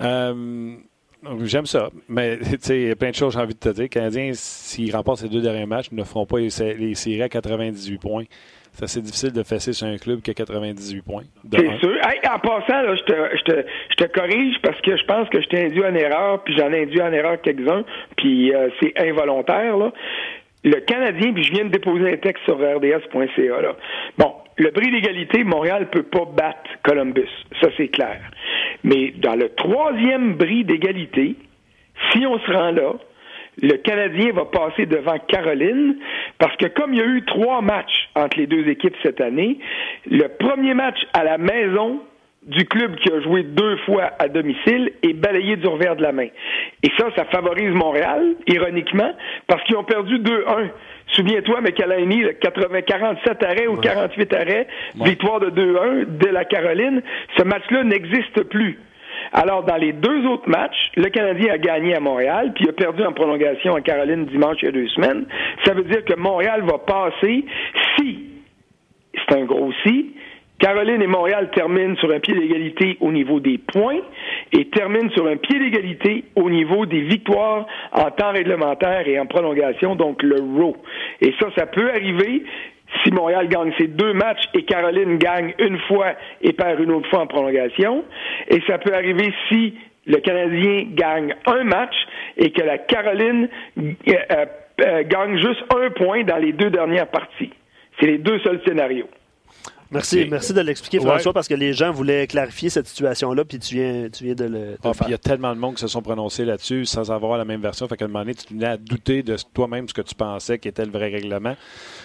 Euh, 0.00 0.76
j'aime 1.44 1.66
ça. 1.66 1.88
Mais 2.08 2.38
il 2.68 2.88
y 2.88 2.90
a 2.90 2.96
plein 2.96 3.10
de 3.10 3.14
choses 3.14 3.34
j'ai 3.34 3.40
envie 3.40 3.54
de 3.54 3.58
te 3.58 3.68
dire. 3.68 3.82
Les 3.82 3.88
Canadiens, 3.88 4.30
s'ils 4.34 4.94
remportent 4.94 5.20
ces 5.20 5.28
deux 5.28 5.40
derniers 5.40 5.66
matchs, 5.66 5.90
ne 5.92 6.04
feront 6.04 6.26
pas 6.26 6.38
les, 6.38 6.50
séries 6.50 7.22
à 7.22 7.28
98 7.28 7.98
points. 7.98 8.24
C'est 8.72 8.84
assez 8.84 9.02
difficile 9.02 9.32
de 9.32 9.42
fesser 9.42 9.74
sur 9.74 9.86
un 9.86 9.98
club 9.98 10.22
qui 10.22 10.30
a 10.30 10.34
98 10.34 11.02
points. 11.02 11.24
C'est 11.52 11.78
sûr. 11.78 11.90
en 11.92 12.38
passant, 12.38 12.96
je, 12.96 13.02
te, 13.02 13.12
je, 13.12 13.42
te, 13.42 13.66
je, 13.90 13.96
te, 13.96 14.04
corrige 14.04 14.56
parce 14.62 14.80
que 14.80 14.96
je 14.96 15.04
pense 15.04 15.28
que 15.28 15.42
je 15.42 15.48
t'ai 15.48 15.66
induit 15.66 15.84
en 15.84 15.94
erreur, 15.94 16.42
puis 16.42 16.56
j'en 16.56 16.72
ai 16.72 16.84
induit 16.84 17.02
en 17.02 17.12
erreur 17.12 17.38
quelques-uns, 17.42 17.84
puis 18.16 18.54
euh, 18.54 18.70
c'est 18.80 18.94
involontaire. 18.98 19.76
Là. 19.76 19.92
Le 20.64 20.80
Canadien, 20.80 21.34
puis 21.34 21.42
je 21.42 21.52
viens 21.52 21.64
de 21.64 21.70
déposer 21.70 22.12
un 22.12 22.16
texte 22.16 22.44
sur 22.44 22.56
rds.ca. 22.56 23.60
Là. 23.60 23.76
Bon, 24.16 24.32
le 24.56 24.70
prix 24.70 24.90
d'égalité, 24.90 25.44
Montréal 25.44 25.88
peut 25.90 26.02
pas 26.02 26.24
battre 26.24 26.70
Columbus. 26.82 27.28
Ça, 27.60 27.68
c'est 27.76 27.88
clair. 27.88 28.20
Mais 28.84 29.12
dans 29.18 29.34
le 29.34 29.48
troisième 29.50 30.34
bris 30.34 30.64
d'égalité, 30.64 31.36
si 32.12 32.26
on 32.26 32.38
se 32.38 32.50
rend 32.50 32.72
là, 32.72 32.94
le 33.60 33.76
Canadien 33.76 34.32
va 34.32 34.46
passer 34.46 34.86
devant 34.86 35.18
Caroline 35.28 35.96
parce 36.38 36.56
que 36.56 36.66
comme 36.66 36.94
il 36.94 36.98
y 36.98 37.02
a 37.02 37.06
eu 37.06 37.24
trois 37.24 37.60
matchs 37.60 38.08
entre 38.14 38.38
les 38.38 38.46
deux 38.46 38.66
équipes 38.68 38.96
cette 39.02 39.20
année, 39.20 39.58
le 40.10 40.26
premier 40.28 40.74
match 40.74 40.98
à 41.12 41.22
la 41.22 41.38
maison 41.38 42.00
du 42.44 42.64
club 42.64 42.96
qui 42.96 43.10
a 43.12 43.20
joué 43.20 43.44
deux 43.44 43.76
fois 43.78 44.10
à 44.18 44.28
domicile 44.28 44.92
est 45.02 45.12
balayé 45.12 45.56
du 45.56 45.66
revers 45.66 45.96
de 45.96 46.02
la 46.02 46.12
main. 46.12 46.26
Et 46.82 46.90
ça, 46.98 47.06
ça 47.14 47.24
favorise 47.26 47.70
Montréal, 47.72 48.34
ironiquement, 48.48 49.12
parce 49.46 49.62
qu'ils 49.64 49.76
ont 49.76 49.84
perdu 49.84 50.18
2-1. 50.18 50.68
Souviens-toi, 51.08 51.60
McAlhaney, 51.60 52.34
47 52.40 53.42
arrêts 53.44 53.66
ou 53.66 53.76
48 53.76 54.34
arrêts, 54.34 54.66
victoire 54.96 55.40
de 55.40 55.50
2-1 55.50 56.18
de 56.18 56.26
la 56.28 56.44
Caroline. 56.44 57.02
Ce 57.36 57.44
match-là 57.44 57.84
n'existe 57.84 58.42
plus. 58.44 58.78
Alors, 59.32 59.62
dans 59.62 59.76
les 59.76 59.92
deux 59.92 60.26
autres 60.26 60.48
matchs, 60.48 60.90
le 60.96 61.08
Canadien 61.10 61.54
a 61.54 61.58
gagné 61.58 61.94
à 61.94 62.00
Montréal, 62.00 62.52
puis 62.54 62.68
a 62.68 62.72
perdu 62.72 63.04
en 63.04 63.12
prolongation 63.12 63.76
à 63.76 63.80
Caroline 63.80 64.26
dimanche 64.26 64.56
il 64.62 64.66
y 64.66 64.68
a 64.68 64.72
deux 64.72 64.88
semaines. 64.88 65.26
Ça 65.64 65.74
veut 65.74 65.84
dire 65.84 66.04
que 66.04 66.14
Montréal 66.14 66.62
va 66.62 66.78
passer 66.78 67.44
si, 67.96 68.24
c'est 69.14 69.36
un 69.36 69.44
gros 69.44 69.72
si, 69.84 70.14
Caroline 70.62 71.02
et 71.02 71.08
Montréal 71.08 71.50
terminent 71.52 71.96
sur 71.96 72.12
un 72.12 72.20
pied 72.20 72.34
d'égalité 72.34 72.96
au 73.00 73.10
niveau 73.10 73.40
des 73.40 73.58
points 73.58 73.98
et 74.52 74.66
terminent 74.66 75.10
sur 75.10 75.26
un 75.26 75.36
pied 75.36 75.58
d'égalité 75.58 76.22
au 76.36 76.48
niveau 76.48 76.86
des 76.86 77.00
victoires 77.00 77.66
en 77.90 78.10
temps 78.12 78.30
réglementaire 78.30 79.08
et 79.08 79.18
en 79.18 79.26
prolongation, 79.26 79.96
donc 79.96 80.22
le 80.22 80.36
row. 80.36 80.76
Et 81.20 81.34
ça, 81.40 81.48
ça 81.56 81.66
peut 81.66 81.90
arriver 81.90 82.44
si 83.02 83.10
Montréal 83.10 83.48
gagne 83.48 83.72
ses 83.76 83.88
deux 83.88 84.12
matchs 84.12 84.44
et 84.54 84.62
Caroline 84.62 85.18
gagne 85.18 85.52
une 85.58 85.80
fois 85.80 86.12
et 86.42 86.52
perd 86.52 86.78
une 86.78 86.92
autre 86.92 87.10
fois 87.10 87.22
en 87.22 87.26
prolongation. 87.26 88.04
Et 88.46 88.60
ça 88.68 88.78
peut 88.78 88.94
arriver 88.94 89.34
si 89.48 89.74
le 90.06 90.18
Canadien 90.18 90.84
gagne 90.90 91.34
un 91.46 91.64
match 91.64 91.94
et 92.36 92.52
que 92.52 92.62
la 92.62 92.78
Caroline 92.78 93.48
euh, 93.78 94.44
euh, 94.80 95.02
gagne 95.08 95.38
juste 95.38 95.64
un 95.74 95.90
point 95.90 96.22
dans 96.22 96.38
les 96.38 96.52
deux 96.52 96.70
dernières 96.70 97.08
parties. 97.08 97.50
C'est 97.98 98.06
les 98.06 98.18
deux 98.18 98.38
seuls 98.40 98.60
scénarios. 98.64 99.08
Merci, 99.92 100.26
merci 100.30 100.54
de 100.54 100.60
l'expliquer, 100.60 101.00
François, 101.00 101.32
parce 101.32 101.48
que 101.48 101.54
les 101.54 101.72
gens 101.72 101.92
voulaient 101.92 102.26
clarifier 102.26 102.70
cette 102.70 102.86
situation-là, 102.86 103.44
puis 103.44 103.58
tu 103.58 103.74
viens, 103.74 104.08
tu 104.08 104.24
viens 104.24 104.34
de 104.34 104.44
le, 104.44 104.76
ah, 104.82 104.92
Il 105.06 105.10
y 105.10 105.14
a 105.14 105.18
tellement 105.18 105.54
de 105.54 105.60
monde 105.60 105.74
qui 105.74 105.82
se 105.82 105.88
sont 105.88 106.02
prononcés 106.02 106.44
là-dessus 106.44 106.86
sans 106.86 107.12
avoir 107.12 107.36
la 107.36 107.44
même 107.44 107.60
version. 107.60 107.86
Fait 107.88 107.96
qu'à 107.96 108.06
un 108.06 108.08
moment 108.08 108.20
donné, 108.20 108.34
tu 108.34 108.54
venais 108.54 108.66
à 108.66 108.76
douter 108.76 109.22
de 109.22 109.36
toi-même 109.54 109.88
ce 109.88 109.94
que 109.94 110.02
tu 110.02 110.14
pensais 110.14 110.58
qui 110.58 110.68
était 110.68 110.84
le 110.84 110.90
vrai 110.90 111.10
règlement. 111.10 111.56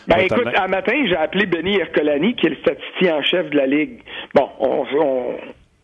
Ben, 0.07 0.19
écoute, 0.19 0.47
un 0.55 0.67
matin, 0.67 0.93
j'ai 1.07 1.15
appelé 1.15 1.45
Denis 1.45 1.77
Ercolani, 1.77 2.35
qui 2.35 2.47
est 2.47 2.49
le 2.49 2.57
statisticien 2.57 3.17
en 3.17 3.23
chef 3.23 3.49
de 3.49 3.57
la 3.57 3.67
Ligue. 3.67 3.99
Bon, 4.33 4.49
on, 4.59 4.85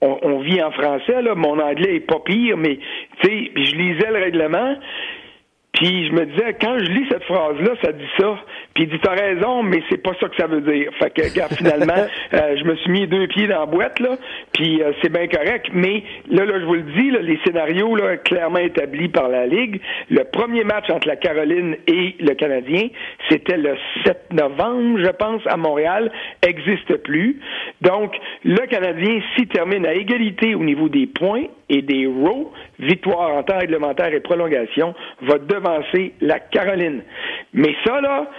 on, 0.01 0.39
vit 0.39 0.61
en 0.61 0.71
français, 0.71 1.21
là. 1.21 1.35
Mon 1.35 1.59
anglais 1.59 1.95
est 1.95 2.07
pas 2.07 2.19
pire, 2.19 2.57
mais, 2.57 2.79
tu 3.21 3.27
sais, 3.27 3.51
je 3.55 3.75
lisais 3.75 4.11
le 4.11 4.19
règlement. 4.19 4.75
Puis 5.73 6.07
je 6.07 6.11
me 6.11 6.25
disais, 6.25 6.55
quand 6.61 6.77
je 6.79 6.91
lis 6.91 7.05
cette 7.09 7.23
phrase-là, 7.23 7.71
ça 7.83 7.91
dit 7.91 8.09
ça. 8.19 8.37
Puis 8.73 8.85
il 8.85 8.89
dit, 8.89 8.99
t'as 9.03 9.13
raison, 9.13 9.61
mais 9.61 9.83
c'est 9.89 10.01
pas 10.01 10.13
ça 10.19 10.27
que 10.27 10.35
ça 10.35 10.47
veut 10.47 10.61
dire. 10.61 10.91
Fait 10.97 11.11
que, 11.11 11.21
regarde, 11.29 11.53
finalement, 11.53 11.93
euh, 12.33 12.57
je 12.57 12.63
me 12.63 12.75
suis 12.77 12.91
mis 12.91 13.07
deux 13.07 13.27
pieds 13.27 13.47
dans 13.47 13.59
la 13.59 13.65
boîte, 13.67 13.99
là, 13.99 14.17
puis 14.51 14.81
euh, 14.81 14.93
c'est 15.01 15.11
bien 15.11 15.27
correct. 15.27 15.67
Mais 15.73 16.03
là, 16.29 16.45
là, 16.45 16.59
je 16.59 16.65
vous 16.65 16.73
le 16.73 16.81
dis, 16.81 17.11
là, 17.11 17.19
les 17.21 17.39
scénarios, 17.45 17.95
là, 17.95 18.17
clairement 18.17 18.59
établis 18.59 19.09
par 19.09 19.29
la 19.29 19.45
Ligue. 19.45 19.79
Le 20.09 20.23
premier 20.23 20.63
match 20.63 20.89
entre 20.89 21.07
la 21.07 21.17
Caroline 21.17 21.75
et 21.87 22.15
le 22.19 22.33
Canadien, 22.33 22.87
c'était 23.29 23.57
le 23.57 23.75
7 24.05 24.33
novembre, 24.33 24.99
je 24.99 25.11
pense, 25.11 25.41
à 25.45 25.57
Montréal, 25.57 26.11
existe 26.41 26.97
plus. 27.03 27.39
Donc, 27.81 28.15
le 28.43 28.65
Canadien, 28.67 29.19
s'il 29.35 29.47
termine 29.47 29.85
à 29.85 29.93
égalité 29.93 30.55
au 30.55 30.63
niveau 30.63 30.89
des 30.89 31.05
points 31.05 31.43
et 31.69 31.81
des 31.81 32.07
rows, 32.07 32.51
victoire 32.79 33.35
en 33.35 33.43
temps 33.43 33.59
réglementaire 33.59 34.13
et 34.13 34.19
prolongation, 34.19 34.95
va 35.21 35.37
devancer 35.37 36.13
la 36.21 36.39
Caroline. 36.39 37.03
Mais 37.53 37.75
ça, 37.85 38.01
là, 38.01 38.29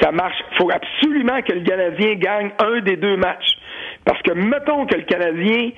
ça 0.00 0.12
marche. 0.12 0.36
Il 0.52 0.56
faut 0.58 0.70
absolument 0.70 1.42
que 1.42 1.52
le 1.52 1.60
Canadien 1.62 2.14
gagne 2.14 2.50
un 2.58 2.80
des 2.80 2.96
deux 2.96 3.16
matchs. 3.16 3.56
Parce 4.04 4.20
que 4.22 4.32
mettons 4.32 4.86
que 4.86 4.96
le 4.96 5.02
Canadien 5.02 5.70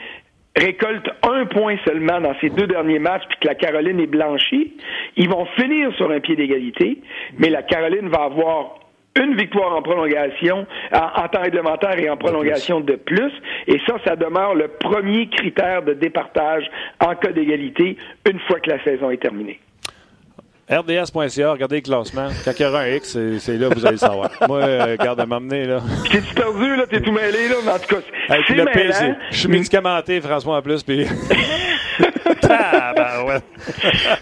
récolte 0.57 1.09
un 1.23 1.47
point 1.47 1.77
seulement 1.85 2.21
dans 2.21 2.35
ces 2.41 2.49
deux 2.49 2.67
derniers 2.67 3.01
matchs, 3.01 3.25
puis 3.29 3.39
que 3.41 3.49
la 3.49 3.55
Caroline 3.55 4.01
est 4.01 4.07
blanchie, 4.07 4.73
ils 5.17 5.29
vont 5.29 5.47
finir 5.59 5.93
sur 5.97 6.11
un 6.11 6.21
pied 6.21 6.37
d'égalité, 6.37 6.99
mais 7.39 7.51
la 7.51 7.63
Caroline 7.63 8.09
va 8.09 8.25
avoir 8.25 8.79
une 9.17 9.37
victoire 9.37 9.77
en 9.77 9.83
prolongation, 9.83 10.67
en, 10.93 11.29
temps 11.29 11.43
réglementaire 11.43 11.99
et 11.99 12.11
en 12.11 12.17
prolongation 12.17 12.81
de 12.81 12.95
plus. 12.97 13.33
Et 13.69 13.81
ça, 13.87 13.97
ça 14.05 14.17
demeure 14.17 14.55
le 14.55 14.69
premier 14.69 15.29
critère 15.29 15.83
de 15.83 15.95
départage 15.95 16.69
en 17.01 17.15
cas 17.15 17.31
d'égalité 17.31 17.97
une 18.29 18.41
fois 18.41 18.59
que 18.59 18.71
la 18.71 18.83
saison 18.83 19.11
est 19.11 19.23
terminée. 19.23 19.61
RDS.ca, 20.71 21.53
regardez 21.53 21.77
le 21.77 21.83
classement. 21.83 22.29
Quand 22.45 22.53
il 22.59 22.63
y 22.63 22.65
aura 22.65 22.81
un 22.81 22.89
X, 22.89 23.19
c'est 23.39 23.59
là 23.59 23.69
que 23.69 23.75
vous 23.75 23.85
allez 23.85 23.97
le 23.97 23.99
savoir. 23.99 24.31
Moi, 24.49 24.61
euh, 24.61 24.97
garde 24.97 25.21
à 25.21 25.27
m'emmener, 25.27 25.67
là. 25.67 25.81
T'es-tu 26.11 26.35
perdu, 26.35 26.77
là? 26.77 26.87
T'es 26.89 27.01
tout 27.03 27.13
mêlé, 27.13 27.49
là? 27.49 27.57
Mais 27.65 27.73
en 27.73 27.79
tout 27.79 27.95
cas, 27.95 28.01
c'est 28.47 28.55
le 28.55 29.15
Je 29.31 29.37
suis 29.37 29.49
médicamenté, 29.49 30.21
François, 30.21 30.57
en 30.57 30.63
plus, 30.63 30.83
puis... 30.83 31.07
ah, 32.51 32.93
ben 32.95 33.27
ouais. 33.27 33.41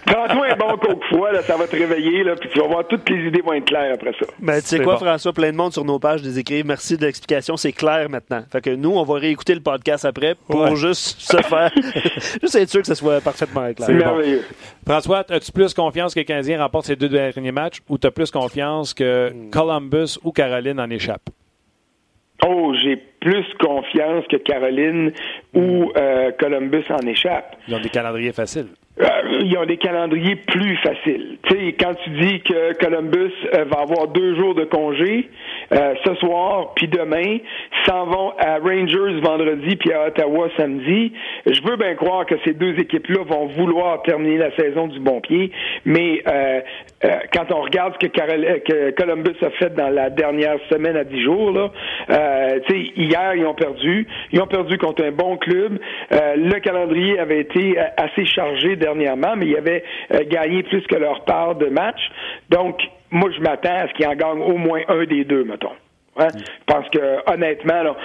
Prends-toi 0.05 0.47
un 0.51 0.55
bon 0.55 0.77
coke 0.77 1.03
là, 1.31 1.41
ça 1.41 1.57
va 1.57 1.67
te 1.67 1.75
réveiller, 1.75 2.23
là, 2.23 2.35
puis 2.35 2.49
tu 2.49 2.59
vas 2.59 2.67
voir 2.67 2.87
toutes 2.87 3.09
les 3.09 3.27
idées 3.27 3.41
vont 3.41 3.53
être 3.53 3.65
claires 3.65 3.93
après 3.93 4.11
ça. 4.19 4.25
Ben, 4.39 4.61
tu 4.61 4.67
sais 4.67 4.79
quoi, 4.79 4.97
François, 4.97 5.33
plein 5.33 5.51
de 5.51 5.57
monde 5.57 5.73
sur 5.73 5.85
nos 5.85 5.99
pages 5.99 6.21
des 6.21 6.39
écrits. 6.39 6.63
Merci 6.63 6.97
de 6.97 7.05
l'explication, 7.05 7.57
c'est 7.57 7.71
clair 7.71 8.09
maintenant. 8.09 8.43
Fait 8.51 8.61
que 8.61 8.69
nous, 8.69 8.91
on 8.91 9.03
va 9.03 9.15
réécouter 9.15 9.55
le 9.55 9.61
podcast 9.61 10.05
après 10.05 10.35
pour 10.47 10.75
juste 10.75 11.19
se 11.19 11.37
faire, 11.37 11.71
juste 12.41 12.55
être 12.55 12.69
sûr 12.69 12.81
que 12.81 12.87
ce 12.87 12.95
soit 12.95 13.21
parfaitement 13.21 13.73
clair. 13.73 13.87
C'est 13.87 13.93
merveilleux. 13.93 14.43
François, 14.85 15.23
as-tu 15.29 15.51
plus 15.51 15.73
confiance 15.73 16.13
que 16.13 16.19
les 16.19 16.25
Canadiens 16.25 16.61
remportent 16.61 16.85
ces 16.85 16.95
deux 16.95 17.09
derniers 17.09 17.51
matchs 17.51 17.79
ou 17.89 17.97
tu 17.97 18.07
as 18.07 18.11
plus 18.11 18.31
confiance 18.31 18.93
que 18.93 19.31
hmm. 19.31 19.49
Columbus 19.49 20.19
ou 20.23 20.31
Caroline 20.31 20.79
en 20.79 20.89
échappent? 20.89 21.29
Oh, 22.47 22.73
j'ai 22.81 22.97
plus 22.97 23.45
confiance 23.59 24.25
que 24.29 24.37
Caroline 24.37 25.11
ou 25.53 25.91
euh, 25.95 26.31
Columbus 26.39 26.83
en 26.89 27.05
échappe. 27.07 27.55
Ils 27.67 27.75
ont 27.75 27.79
des 27.79 27.89
calendriers 27.89 28.33
faciles. 28.33 28.67
Euh, 28.99 29.05
ils 29.41 29.57
ont 29.57 29.65
des 29.65 29.77
calendriers 29.77 30.35
plus 30.35 30.77
faciles. 30.77 31.37
Tu 31.43 31.55
sais, 31.55 31.73
quand 31.79 31.93
tu 32.03 32.09
dis 32.11 32.41
que 32.41 32.73
Columbus 32.73 33.33
euh, 33.53 33.63
va 33.65 33.81
avoir 33.81 34.07
deux 34.09 34.35
jours 34.35 34.55
de 34.55 34.65
congé, 34.65 35.29
ce 35.71 36.15
soir 36.15 36.73
puis 36.75 36.87
demain, 36.87 37.37
s'en 37.85 38.05
vont 38.05 38.33
à 38.37 38.57
Rangers 38.57 39.19
vendredi 39.21 39.75
puis 39.75 39.91
à 39.91 40.07
Ottawa 40.07 40.47
samedi, 40.57 41.13
je 41.45 41.61
veux 41.63 41.75
bien 41.75 41.95
croire 41.95 42.25
que 42.25 42.35
ces 42.45 42.53
deux 42.53 42.79
équipes-là 42.79 43.23
vont 43.25 43.47
vouloir 43.47 44.01
terminer 44.03 44.37
la 44.37 44.55
saison 44.55 44.87
du 44.87 44.99
bon 44.99 45.21
pied, 45.21 45.51
mais 45.85 46.23
quand 47.33 47.51
on 47.51 47.61
regarde 47.61 47.93
ce 48.01 48.07
que, 48.07 48.91
Columbus 48.91 49.37
a 49.41 49.49
fait 49.51 49.73
dans 49.75 49.89
la 49.89 50.09
dernière 50.09 50.57
semaine 50.69 50.95
à 50.95 51.03
dix 51.03 51.21
jours, 51.23 51.51
là, 51.51 51.71
hier, 52.95 53.35
ils 53.35 53.45
ont 53.45 53.53
perdu. 53.53 54.07
Ils 54.31 54.41
ont 54.41 54.47
perdu 54.47 54.77
contre 54.77 55.03
un 55.03 55.11
bon 55.11 55.37
club. 55.37 55.79
Euh, 56.11 56.35
le 56.35 56.59
calendrier 56.59 57.19
avait 57.19 57.39
été 57.39 57.79
euh, 57.79 57.83
assez 57.97 58.25
chargé 58.25 58.75
dernièrement, 58.75 59.35
mais 59.35 59.47
ils 59.47 59.57
avaient 59.57 59.83
euh, 60.13 60.19
gagné 60.29 60.63
plus 60.63 60.81
que 60.87 60.95
leur 60.95 61.23
part 61.25 61.55
de 61.55 61.67
match. 61.67 61.99
Donc, 62.49 62.79
moi, 63.13 63.29
je 63.31 63.39
m'attends 63.41 63.75
à 63.75 63.87
ce 63.87 63.93
qu'ils 63.93 64.07
en 64.07 64.15
gagnent 64.15 64.41
au 64.41 64.57
moins 64.57 64.81
un 64.87 65.05
des 65.05 65.23
deux, 65.23 65.43
mettons. 65.43 65.71
Hein? 66.17 66.27
Je 66.35 66.73
pense 66.73 66.89
que 66.89 67.31
honnêtement, 67.31 67.95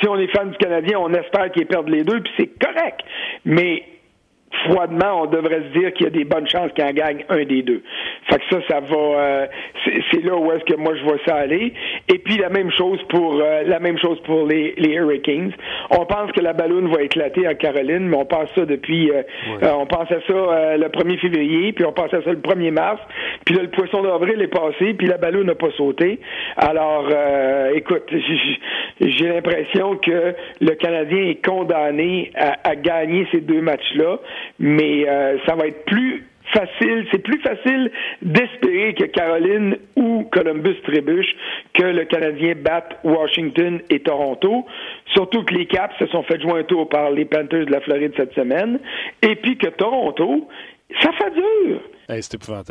si 0.00 0.08
on 0.08 0.18
est 0.18 0.26
fan 0.28 0.50
du 0.50 0.56
Canadien, 0.56 0.98
on 0.98 1.12
espère 1.12 1.50
qu'ils 1.52 1.66
perdent 1.66 1.88
les 1.88 2.02
deux, 2.02 2.20
puis 2.20 2.32
c'est 2.38 2.58
correct. 2.58 3.00
Mais 3.44 3.84
froidement, 4.64 5.22
on 5.22 5.26
devrait 5.26 5.62
se 5.62 5.78
dire 5.78 5.92
qu'il 5.92 6.04
y 6.04 6.06
a 6.06 6.10
des 6.10 6.24
bonnes 6.24 6.48
chances 6.48 6.72
qu'il 6.72 6.84
en 6.84 6.92
gagne 6.92 7.24
un 7.28 7.44
des 7.44 7.62
deux. 7.62 7.82
Fait 8.30 8.38
que 8.38 8.44
ça, 8.50 8.58
ça 8.68 8.80
va, 8.80 8.96
euh, 8.96 9.46
c'est 10.10 10.24
là 10.24 10.36
où 10.36 10.52
est-ce 10.52 10.64
que 10.64 10.76
moi 10.76 10.94
je 10.96 11.02
vois 11.04 11.18
ça 11.26 11.36
aller. 11.36 11.74
Et 12.08 12.18
puis 12.18 12.36
la 12.36 12.48
même 12.48 12.70
chose 12.70 12.98
pour 13.08 13.40
euh, 13.40 13.62
la 13.64 13.78
même 13.78 13.98
chose 13.98 14.20
pour 14.24 14.46
les, 14.46 14.74
les 14.76 14.94
Hurricanes. 14.94 15.52
On 15.90 16.04
pense 16.04 16.32
que 16.32 16.40
la 16.40 16.52
ballonne 16.52 16.92
va 16.92 17.02
éclater 17.02 17.46
en 17.48 17.54
Caroline, 17.54 18.08
mais 18.08 18.16
on 18.16 18.26
pense 18.26 18.48
ça 18.54 18.64
depuis, 18.64 19.10
euh, 19.10 19.22
on 19.62 19.86
pensait 19.86 20.20
ça 20.26 20.76
le 20.76 20.88
1er 20.88 21.18
février, 21.18 21.72
puis 21.72 21.84
on 21.84 21.92
pensait 21.92 22.22
ça 22.22 22.30
le 22.30 22.40
1er 22.40 22.70
mars, 22.70 23.00
puis 23.44 23.54
là 23.54 23.62
le 23.62 23.70
poisson 23.70 24.02
d'avril 24.02 24.40
est 24.42 24.48
passé, 24.48 24.94
puis 24.94 25.06
la 25.06 25.16
ballonne 25.16 25.46
n'a 25.46 25.54
pas 25.54 25.70
sauté. 25.76 26.18
Alors, 26.56 27.08
écoute, 27.74 28.10
j'ai 29.00 29.28
l'impression 29.28 29.96
que 29.96 30.34
le 30.60 30.74
Canadien 30.74 31.30
est 31.30 31.44
condamné 31.44 32.30
à, 32.36 32.56
à 32.64 32.76
gagner 32.76 33.26
ces 33.32 33.40
deux 33.40 33.60
matchs-là 33.60 34.18
mais 34.58 35.08
euh, 35.08 35.36
ça 35.46 35.54
va 35.54 35.66
être 35.66 35.84
plus 35.84 36.26
facile, 36.54 37.06
c'est 37.10 37.22
plus 37.22 37.40
facile 37.40 37.90
d'espérer 38.22 38.94
que 38.94 39.04
Caroline 39.04 39.76
ou 39.96 40.24
Columbus 40.32 40.76
trébuche 40.84 41.34
que 41.74 41.84
le 41.84 42.04
Canadien 42.04 42.54
batte 42.56 42.98
Washington 43.04 43.80
et 43.90 44.00
Toronto. 44.00 44.66
Surtout 45.12 45.44
que 45.44 45.54
les 45.54 45.66
Caps 45.66 45.94
se 45.98 46.06
sont 46.06 46.22
fait 46.22 46.40
jouer 46.40 46.60
un 46.60 46.64
tour 46.64 46.88
par 46.88 47.10
les 47.10 47.24
Panthers 47.24 47.66
de 47.66 47.72
la 47.72 47.80
Floride 47.80 48.12
cette 48.16 48.34
semaine. 48.34 48.78
Et 49.22 49.34
puis 49.36 49.58
que 49.58 49.68
Toronto, 49.68 50.48
ça 51.00 51.10
fait 51.12 51.30
dur. 51.30 51.80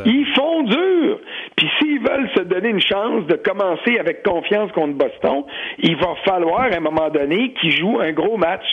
Ils 0.06 0.26
font 0.34 0.62
dur. 0.62 1.18
Puis 1.56 1.68
s'ils 1.78 2.00
veulent 2.00 2.30
se 2.36 2.42
donner 2.42 2.68
une 2.68 2.80
chance 2.80 3.26
de 3.26 3.34
commencer 3.34 3.98
avec 3.98 4.22
confiance 4.22 4.70
contre 4.72 4.94
Boston, 4.94 5.44
il 5.78 5.96
va 5.96 6.14
falloir 6.24 6.60
à 6.72 6.76
un 6.76 6.80
moment 6.80 7.10
donné 7.10 7.52
qu'ils 7.54 7.72
jouent 7.72 8.00
un 8.00 8.12
gros 8.12 8.36
match. 8.36 8.64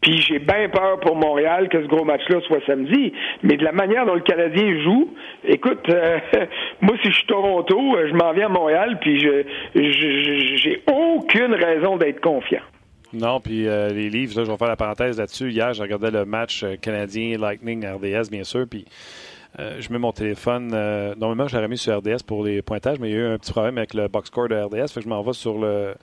Puis 0.00 0.18
j'ai 0.20 0.38
bien 0.38 0.68
peur 0.68 1.00
pour 1.00 1.16
Montréal 1.16 1.68
que 1.68 1.82
ce 1.82 1.88
gros 1.88 2.04
match-là 2.04 2.40
soit 2.46 2.64
samedi. 2.66 3.12
Mais 3.42 3.56
de 3.56 3.64
la 3.64 3.72
manière 3.72 4.06
dont 4.06 4.14
le 4.14 4.20
Canadien 4.20 4.80
joue, 4.82 5.12
écoute, 5.44 5.88
euh, 5.88 6.18
moi 6.80 6.96
si 7.02 7.10
je 7.10 7.16
suis 7.16 7.26
Toronto, 7.26 7.96
euh, 7.96 8.08
je 8.08 8.14
m'en 8.14 8.32
viens 8.32 8.46
à 8.46 8.48
Montréal, 8.48 8.98
puis 9.00 9.18
je 9.18 9.44
j'ai 9.74 10.82
aucune 10.86 11.54
raison 11.54 11.96
d'être 11.96 12.20
confiant. 12.20 12.62
Non, 13.12 13.40
puis 13.40 13.66
euh, 13.66 13.88
les 13.88 14.10
livres, 14.10 14.38
là, 14.38 14.44
je 14.44 14.50
vais 14.50 14.56
faire 14.56 14.68
la 14.68 14.76
parenthèse 14.76 15.18
là-dessus. 15.18 15.50
Hier, 15.50 15.72
j'ai 15.72 15.82
regardé 15.82 16.10
le 16.10 16.24
match 16.24 16.64
canadien 16.80 17.38
Lightning 17.38 17.84
RDS, 17.86 18.30
bien 18.30 18.44
sûr, 18.44 18.66
puis 18.68 18.84
je 19.58 19.92
mets 19.92 19.98
mon 19.98 20.12
téléphone. 20.12 20.68
normalement, 21.16 21.48
je 21.48 21.56
l'aurais 21.56 21.68
mis 21.68 21.78
sur 21.78 21.98
RDS 21.98 22.22
pour 22.24 22.44
les 22.44 22.62
pointages, 22.62 23.00
mais 23.00 23.08
il 23.08 23.16
y 23.16 23.16
a 23.16 23.20
eu 23.20 23.26
un 23.26 23.38
petit 23.38 23.50
problème 23.50 23.78
avec 23.78 23.94
le 23.94 24.06
box 24.06 24.28
score 24.28 24.48
de 24.48 24.54
RDS. 24.54 24.92
Fait 24.92 25.00
que 25.00 25.04
je 25.04 25.08
m'en 25.08 25.22
vais 25.22 25.32
sur 25.32 25.58
le, 25.58 25.94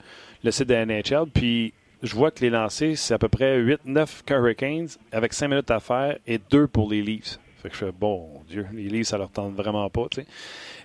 le 0.43 0.51
site 0.51 0.67
de 0.67 0.75
NHL. 0.75 1.29
Puis 1.33 1.73
je 2.03 2.15
vois 2.15 2.31
que 2.31 2.41
les 2.41 2.49
lancers, 2.49 2.97
c'est 2.97 3.13
à 3.13 3.17
peu 3.17 3.29
près 3.29 3.59
8-9 3.59 4.23
Hurricanes 4.29 4.89
avec 5.11 5.33
5 5.33 5.47
minutes 5.47 5.71
à 5.71 5.79
faire 5.79 6.17
et 6.27 6.39
2 6.49 6.67
pour 6.67 6.89
les 6.89 7.01
Leafs. 7.01 7.39
Fait 7.65 7.71
que 7.71 7.77
je 7.77 7.85
fais, 7.85 7.91
bon 7.91 8.27
Dieu, 8.47 8.67
les 8.73 8.83
Leafs, 8.83 9.07
ça 9.07 9.17
leur 9.17 9.31
tente 9.31 9.55
vraiment 9.55 9.89
pas, 9.89 10.05
tu 10.11 10.21
sais. 10.21 10.27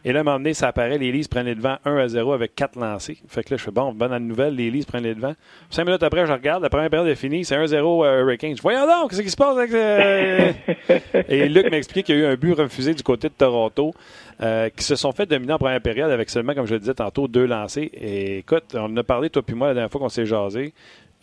Et 0.03 0.15
là, 0.15 0.21
à 0.21 0.23
un 0.23 0.25
moment 0.25 0.39
donné, 0.39 0.55
ça 0.55 0.69
apparaît, 0.69 0.97
les 0.97 1.13
Leafs 1.13 1.29
prennent 1.29 1.45
les 1.45 1.55
devants 1.55 1.77
1 1.85 1.95
à 1.95 2.09
0 2.09 2.33
avec 2.33 2.55
4 2.55 2.79
lancés. 2.79 3.19
Fait 3.29 3.45
que 3.45 3.53
là, 3.53 3.59
je 3.59 3.65
fais, 3.65 3.71
bon, 3.71 3.93
bonne 3.93 4.17
nouvelle, 4.27 4.55
les 4.55 4.71
Leafs 4.71 4.87
prennent 4.87 5.05
les 5.05 5.15
devants. 5.15 5.35
5 5.69 5.85
minutes 5.85 6.03
après, 6.03 6.25
je 6.25 6.33
regarde, 6.33 6.63
la 6.63 6.71
première 6.71 6.89
période 6.89 7.07
est 7.09 7.17
finie, 7.17 7.45
c'est 7.45 7.55
1-0 7.55 8.07
euh, 8.07 8.23
Hurricanes. 8.23 8.57
Voyons 8.63 8.87
donc, 8.87 9.11
qu'est-ce 9.11 9.21
qui 9.21 9.29
se 9.29 9.37
passe 9.37 9.59
avec. 9.59 9.75
Euh... 9.75 10.53
et 11.29 11.51
Luc 11.51 11.71
m'explique 11.71 12.07
qu'il 12.07 12.17
y 12.17 12.19
a 12.19 12.23
eu 12.23 12.33
un 12.33 12.37
but 12.37 12.55
refusé 12.55 12.95
du 12.95 13.03
côté 13.03 13.29
de 13.29 13.35
Toronto. 13.35 13.93
Euh, 14.43 14.71
qui 14.71 14.85
se 14.85 14.97
sont 14.97 15.13
fait 15.13 15.27
dominer 15.27 15.53
en 15.53 15.59
première 15.59 15.83
période 15.83 16.11
avec 16.11 16.31
seulement, 16.31 16.55
comme 16.55 16.65
je 16.65 16.73
le 16.73 16.81
disais 16.81 16.95
tantôt, 16.95 17.29
deux 17.29 17.45
lancés. 17.45 17.91
Et 17.93 18.39
écoute, 18.39 18.65
on 18.73 18.85
en 18.85 18.97
a 18.97 19.03
parlé, 19.03 19.29
toi 19.29 19.43
puis 19.43 19.55
moi, 19.55 19.69
la 19.69 19.75
dernière 19.75 19.91
fois 19.91 20.01
qu'on 20.01 20.09
s'est 20.09 20.25
jasé. 20.25 20.73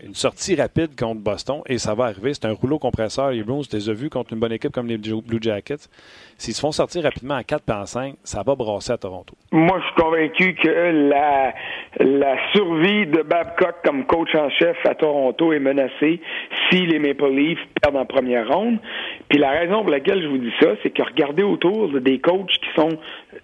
Une 0.04 0.14
sortie 0.14 0.56
rapide 0.56 0.96
contre 0.98 1.22
Boston 1.22 1.62
et 1.68 1.78
ça 1.78 1.96
va 1.96 2.06
arriver. 2.06 2.34
C'est 2.34 2.46
un 2.46 2.54
rouleau 2.54 2.78
compresseur. 2.78 3.32
Les 3.32 3.44
Bruins, 3.44 3.62
tu 3.62 3.78
les 3.78 4.10
contre 4.10 4.34
une 4.34 4.40
bonne 4.40 4.52
équipe 4.52 4.72
comme 4.72 4.88
les 4.88 4.98
Blue 4.98 5.40
Jackets. 5.42 5.90
S'ils 6.38 6.54
se 6.54 6.62
font 6.62 6.72
sortir 6.72 7.04
rapidement 7.04 7.36
en 7.36 7.44
4 7.44 7.64
et 7.68 7.72
en 7.72 7.86
5, 7.86 8.16
ça 8.24 8.44
va 8.44 8.56
brasser 8.56 8.92
à 8.92 8.98
Toronto. 8.98 9.34
Moi, 9.52 9.80
je 9.80 9.86
suis 9.86 9.96
convaincu 9.96 10.56
que 10.56 11.10
la, 11.10 11.54
la 12.00 12.36
survie 12.54 13.08
de 13.08 13.24
Babcock 13.24 13.78
comme 13.84 14.06
coach 14.06 14.36
en 14.36 14.50
chef 14.52 14.78
à 14.86 14.94
Toronto 14.94 15.52
est 15.52 15.60
menacée 15.60 16.22
si 16.70 16.86
les 16.86 17.00
Maple 17.00 17.32
Leafs 17.32 17.60
perdent 17.82 17.98
en 17.98 18.06
première 18.06 18.48
ronde. 18.48 18.78
Puis 19.30 19.40
la 19.40 19.50
raison 19.50 19.82
pour 19.82 19.90
laquelle 19.90 20.22
je 20.22 20.28
vous 20.28 20.38
dis 20.38 20.54
ça, 20.60 20.70
c'est 20.84 20.92
que 20.92 21.02
regardez 21.02 21.44
autour 21.44 21.90
des 22.00 22.20
coachs 22.20 22.48
qui 22.48 22.70
sont 22.76 23.00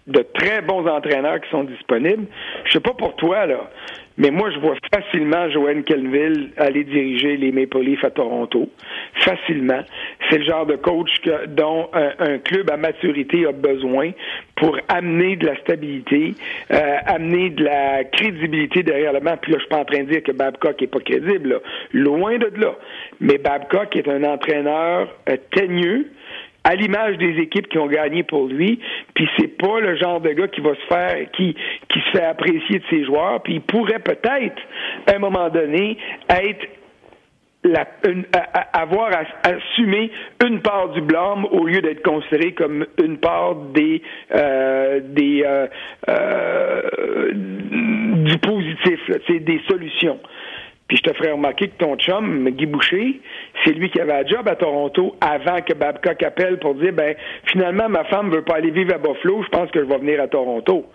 de 0.08 0.20
très 0.34 0.62
bons 0.62 0.88
entraîneurs 0.88 1.42
qui 1.42 1.50
sont 1.50 1.64
disponibles. 1.64 2.26
Je 2.66 2.74
sais 2.74 2.80
pas 2.80 2.94
pour 2.94 3.16
toi, 3.16 3.46
là, 3.46 3.70
mais 4.18 4.30
moi, 4.30 4.52
je 4.52 4.60
vois 4.60 4.76
facilement 4.94 5.50
Joanne 5.50 5.84
Kelville 5.84 6.52
aller 6.58 6.84
diriger 6.84 7.36
les 7.36 7.52
Maple 7.52 7.80
Leafs 7.80 8.04
à 8.04 8.12
Toronto. 8.12 8.70
Facilement. 9.16 9.82
C'est 10.30 10.38
le 10.38 10.46
genre 10.46 10.66
de 10.66 10.76
coach 10.76 11.10
dont 11.48 11.90
un, 11.94 12.38
club 12.38 12.70
à 12.70 12.78
maturité 12.78 13.48
a 13.48 13.52
besoin 13.52 14.12
pour 14.56 14.78
amener 14.88 15.36
de 15.36 15.48
la 15.48 15.56
stabilité, 15.58 16.36
euh, 16.72 16.98
amener 17.06 17.50
de 17.50 17.64
la 17.64 18.04
crédibilité 18.04 18.84
derrière 18.84 19.14
le 19.14 19.20
banc. 19.20 19.36
Puis 19.42 19.52
là, 19.52 19.58
je 19.58 19.64
suis 19.64 19.70
pas 19.70 19.80
en 19.80 19.86
train 19.86 20.04
de 20.04 20.10
dire 20.10 20.24
que 20.24 20.32
Babcock 20.32 20.82
est 20.82 20.88
pas 20.88 21.00
crédible. 21.00 21.62
Loin 21.92 22.38
de 22.38 22.52
là. 22.58 22.76
Mais 23.20 23.40
Babcock 23.40 23.96
est 23.96 24.08
un 24.08 24.24
entraîneur 24.24 25.08
euh, 25.28 25.38
teigneux 25.52 26.08
à 26.64 26.76
l'image 26.76 27.18
des 27.18 27.38
équipes 27.40 27.68
qui 27.68 27.78
ont 27.78 27.88
gagné 27.88 28.24
pour 28.24 28.48
lui. 28.48 28.80
Puis 29.14 29.28
c'est 29.38 29.58
pas 29.58 29.80
le 29.80 29.96
genre 29.98 30.22
de 30.22 30.30
gars 30.30 30.48
qui 30.48 30.62
va 30.62 30.76
se 30.76 30.86
faire, 30.88 31.32
qui, 31.32 31.56
fait 32.14 32.24
apprécier 32.24 32.80
de 32.80 32.86
ses 32.90 33.06
joueurs. 33.06 33.42
Puis 33.44 33.56
il 33.56 33.62
pourrait 33.62 34.00
peut-être, 34.00 34.62
à 35.08 35.16
un 35.16 35.20
moment 35.20 35.50
donné, 35.50 35.98
être 36.30 36.68
la, 37.64 37.88
avoir 38.74 39.12
à, 39.14 39.50
assumer 39.50 40.12
une 40.46 40.62
part 40.62 40.90
du 40.90 41.02
blâme 41.02 41.46
au 41.46 41.66
lieu 41.66 41.82
d'être 41.82 42.04
considéré 42.04 42.52
comme 42.54 42.86
une 43.02 43.18
part 43.18 43.56
des 43.74 44.02
euh, 44.36 45.00
des 45.02 45.44
euh, 45.46 45.68
euh, 46.10 47.32
du 47.34 48.38
positif, 48.40 49.00
là, 49.08 49.16
des 49.30 49.62
solutions. 49.70 50.20
Puis 50.94 51.02
je 51.04 51.10
te 51.12 51.18
ferai 51.18 51.32
remarquer 51.32 51.70
que 51.70 51.78
ton 51.80 51.96
chum, 51.96 52.48
Guy 52.52 52.68
Boucher, 52.68 53.20
c'est 53.66 53.72
lui 53.72 53.90
qui 53.90 54.00
avait 54.00 54.14
un 54.14 54.28
job 54.28 54.48
à 54.48 54.56
Toronto 54.56 55.16
avant 55.22 55.60
que 55.62 55.74
Babcock 55.74 56.22
appelle 56.22 56.60
pour 56.60 56.76
dire 56.76 56.94
ben 56.94 57.16
finalement 57.46 57.90
ma 57.90 58.04
femme 58.04 58.30
veut 58.30 58.44
pas 58.44 58.58
aller 58.58 58.70
vivre 58.70 58.94
à 58.94 59.00
Buffalo, 59.00 59.42
je 59.42 59.50
pense 59.50 59.72
que 59.72 59.80
je 59.80 59.86
vais 59.86 59.98
venir 59.98 60.22
à 60.22 60.28
Toronto. 60.28 60.86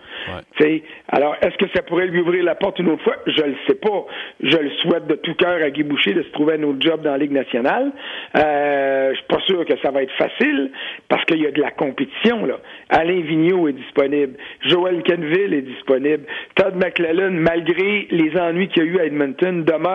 Ouais. 0.61 0.83
Alors 1.09 1.35
est-ce 1.41 1.57
que 1.57 1.69
ça 1.75 1.81
pourrait 1.81 2.07
lui 2.07 2.21
ouvrir 2.21 2.45
la 2.45 2.55
porte 2.55 2.79
une 2.79 2.91
autre 2.91 3.03
fois? 3.03 3.17
Je 3.27 3.43
le 3.43 3.55
sais 3.67 3.75
pas. 3.75 4.05
Je 4.41 4.55
le 4.55 4.69
souhaite 4.83 5.05
de 5.07 5.15
tout 5.15 5.33
cœur 5.33 5.61
à 5.61 5.69
Guy 5.69 5.83
Boucher 5.83 6.13
de 6.13 6.23
se 6.23 6.29
trouver 6.29 6.53
un 6.53 6.63
autre 6.63 6.79
job 6.79 7.01
dans 7.01 7.11
la 7.11 7.17
Ligue 7.17 7.33
nationale. 7.33 7.91
Euh, 8.37 9.09
je 9.11 9.17
suis 9.17 9.27
pas 9.27 9.41
sûr 9.47 9.65
que 9.65 9.77
ça 9.81 9.91
va 9.91 10.03
être 10.03 10.13
facile 10.13 10.71
parce 11.09 11.25
qu'il 11.25 11.41
y 11.41 11.45
a 11.45 11.51
de 11.51 11.59
la 11.59 11.71
compétition 11.71 12.45
là. 12.45 12.55
Alain 12.89 13.19
Vigneault 13.19 13.67
est 13.67 13.73
disponible, 13.73 14.37
Joel 14.65 15.03
Kenville 15.03 15.53
est 15.53 15.61
disponible, 15.61 16.23
Todd 16.55 16.75
McClellan 16.77 17.31
malgré 17.31 18.07
les 18.11 18.37
ennuis 18.37 18.69
qu'il 18.69 18.85
y 18.85 18.87
a 18.87 18.89
eu 18.89 18.99
à 18.99 19.05
Edmonton 19.05 19.65
demeure 19.65 19.88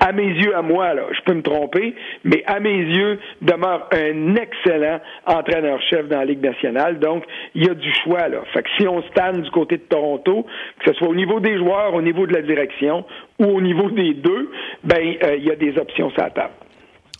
à 0.00 0.12
mes 0.12 0.28
yeux, 0.28 0.56
à 0.56 0.62
moi, 0.62 0.94
là, 0.94 1.02
je 1.12 1.20
peux 1.22 1.34
me 1.34 1.42
tromper, 1.42 1.94
mais 2.24 2.42
à 2.46 2.60
mes 2.60 2.76
yeux, 2.76 3.18
demeure 3.42 3.88
un 3.92 4.36
excellent 4.36 5.00
entraîneur-chef 5.26 6.08
dans 6.08 6.18
la 6.18 6.24
Ligue 6.24 6.42
nationale. 6.42 6.98
Donc, 6.98 7.24
il 7.54 7.66
y 7.66 7.70
a 7.70 7.74
du 7.74 7.92
choix, 8.04 8.28
là. 8.28 8.38
Fait 8.52 8.62
que 8.62 8.68
si 8.78 8.86
on 8.86 9.02
stand 9.02 9.42
du 9.42 9.50
côté 9.50 9.76
de 9.76 9.82
Toronto, 9.82 10.46
que 10.80 10.90
ce 10.90 10.98
soit 10.98 11.08
au 11.08 11.14
niveau 11.14 11.40
des 11.40 11.56
joueurs, 11.56 11.94
au 11.94 12.02
niveau 12.02 12.26
de 12.26 12.32
la 12.32 12.42
direction 12.42 13.04
ou 13.38 13.44
au 13.44 13.60
niveau 13.60 13.90
des 13.90 14.14
deux, 14.14 14.50
ben, 14.84 15.16
euh, 15.22 15.36
il 15.36 15.44
y 15.44 15.50
a 15.50 15.56
des 15.56 15.76
options 15.78 16.10
sur 16.10 16.22
la 16.22 16.30
table. 16.30 16.54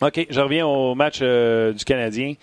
OK, 0.02 0.26
je 0.28 0.40
reviens 0.40 0.66
au 0.66 0.94
match 0.94 1.20
euh, 1.22 1.72
du 1.72 1.84
Canadien. 1.84 2.34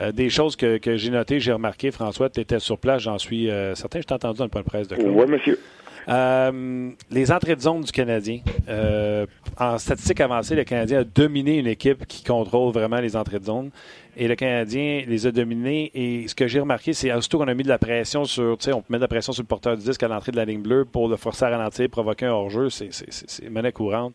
Euh, 0.00 0.12
des 0.12 0.30
choses 0.30 0.56
que, 0.56 0.78
j'ai 0.96 1.10
notées, 1.10 1.40
j'ai 1.40 1.52
remarqué, 1.52 1.90
François, 1.90 2.30
tu 2.30 2.40
étais 2.40 2.58
sur 2.58 2.78
place, 2.78 3.02
j'en 3.02 3.18
suis 3.18 3.50
certain. 3.74 4.00
Je 4.00 4.06
t'ai 4.06 4.14
entendu 4.14 4.38
dans 4.38 4.44
le 4.44 4.50
point 4.50 4.62
de 4.62 4.66
presse 4.66 4.88
de 4.88 4.94
Claude. 4.94 5.12
Oui, 5.14 5.26
monsieur. 5.26 5.58
Euh, 6.08 6.90
les 7.10 7.30
entrées 7.30 7.56
de 7.56 7.60
zone 7.60 7.82
du 7.82 7.92
Canadien. 7.92 8.40
Euh, 8.68 9.26
en 9.58 9.78
statistique 9.78 10.20
avancée, 10.20 10.54
le 10.54 10.64
Canadien 10.64 11.00
a 11.00 11.04
dominé 11.04 11.58
une 11.58 11.66
équipe 11.66 12.06
qui 12.06 12.24
contrôle 12.24 12.72
vraiment 12.72 13.00
les 13.00 13.16
entrées 13.16 13.38
de 13.38 13.44
zone. 13.44 13.70
Et 14.16 14.28
le 14.28 14.34
Canadien 14.34 15.04
les 15.06 15.26
a 15.26 15.32
dominés. 15.32 15.90
Et 15.94 16.28
ce 16.28 16.34
que 16.34 16.46
j'ai 16.46 16.60
remarqué, 16.60 16.92
c'est 16.92 17.08
surtout 17.08 17.38
qu'on 17.38 17.48
a 17.48 17.54
mis 17.54 17.62
de 17.62 17.68
la 17.68 17.78
pression 17.78 18.24
sur, 18.24 18.58
tu 18.58 18.64
sais, 18.64 18.72
on 18.72 18.82
met 18.88 18.98
de 18.98 19.02
la 19.02 19.08
pression 19.08 19.32
sur 19.32 19.42
le 19.42 19.46
porteur 19.46 19.76
du 19.76 19.84
disque 19.84 20.02
à 20.02 20.08
l'entrée 20.08 20.32
de 20.32 20.36
la 20.36 20.44
ligne 20.44 20.62
bleue 20.62 20.84
pour 20.84 21.08
le 21.08 21.16
forcer 21.16 21.44
à 21.44 21.50
ralentir, 21.50 21.88
provoquer 21.88 22.26
un 22.26 22.32
hors-jeu. 22.32 22.68
C'est 22.70 23.48
monnaie 23.50 23.72
courante. 23.72 24.12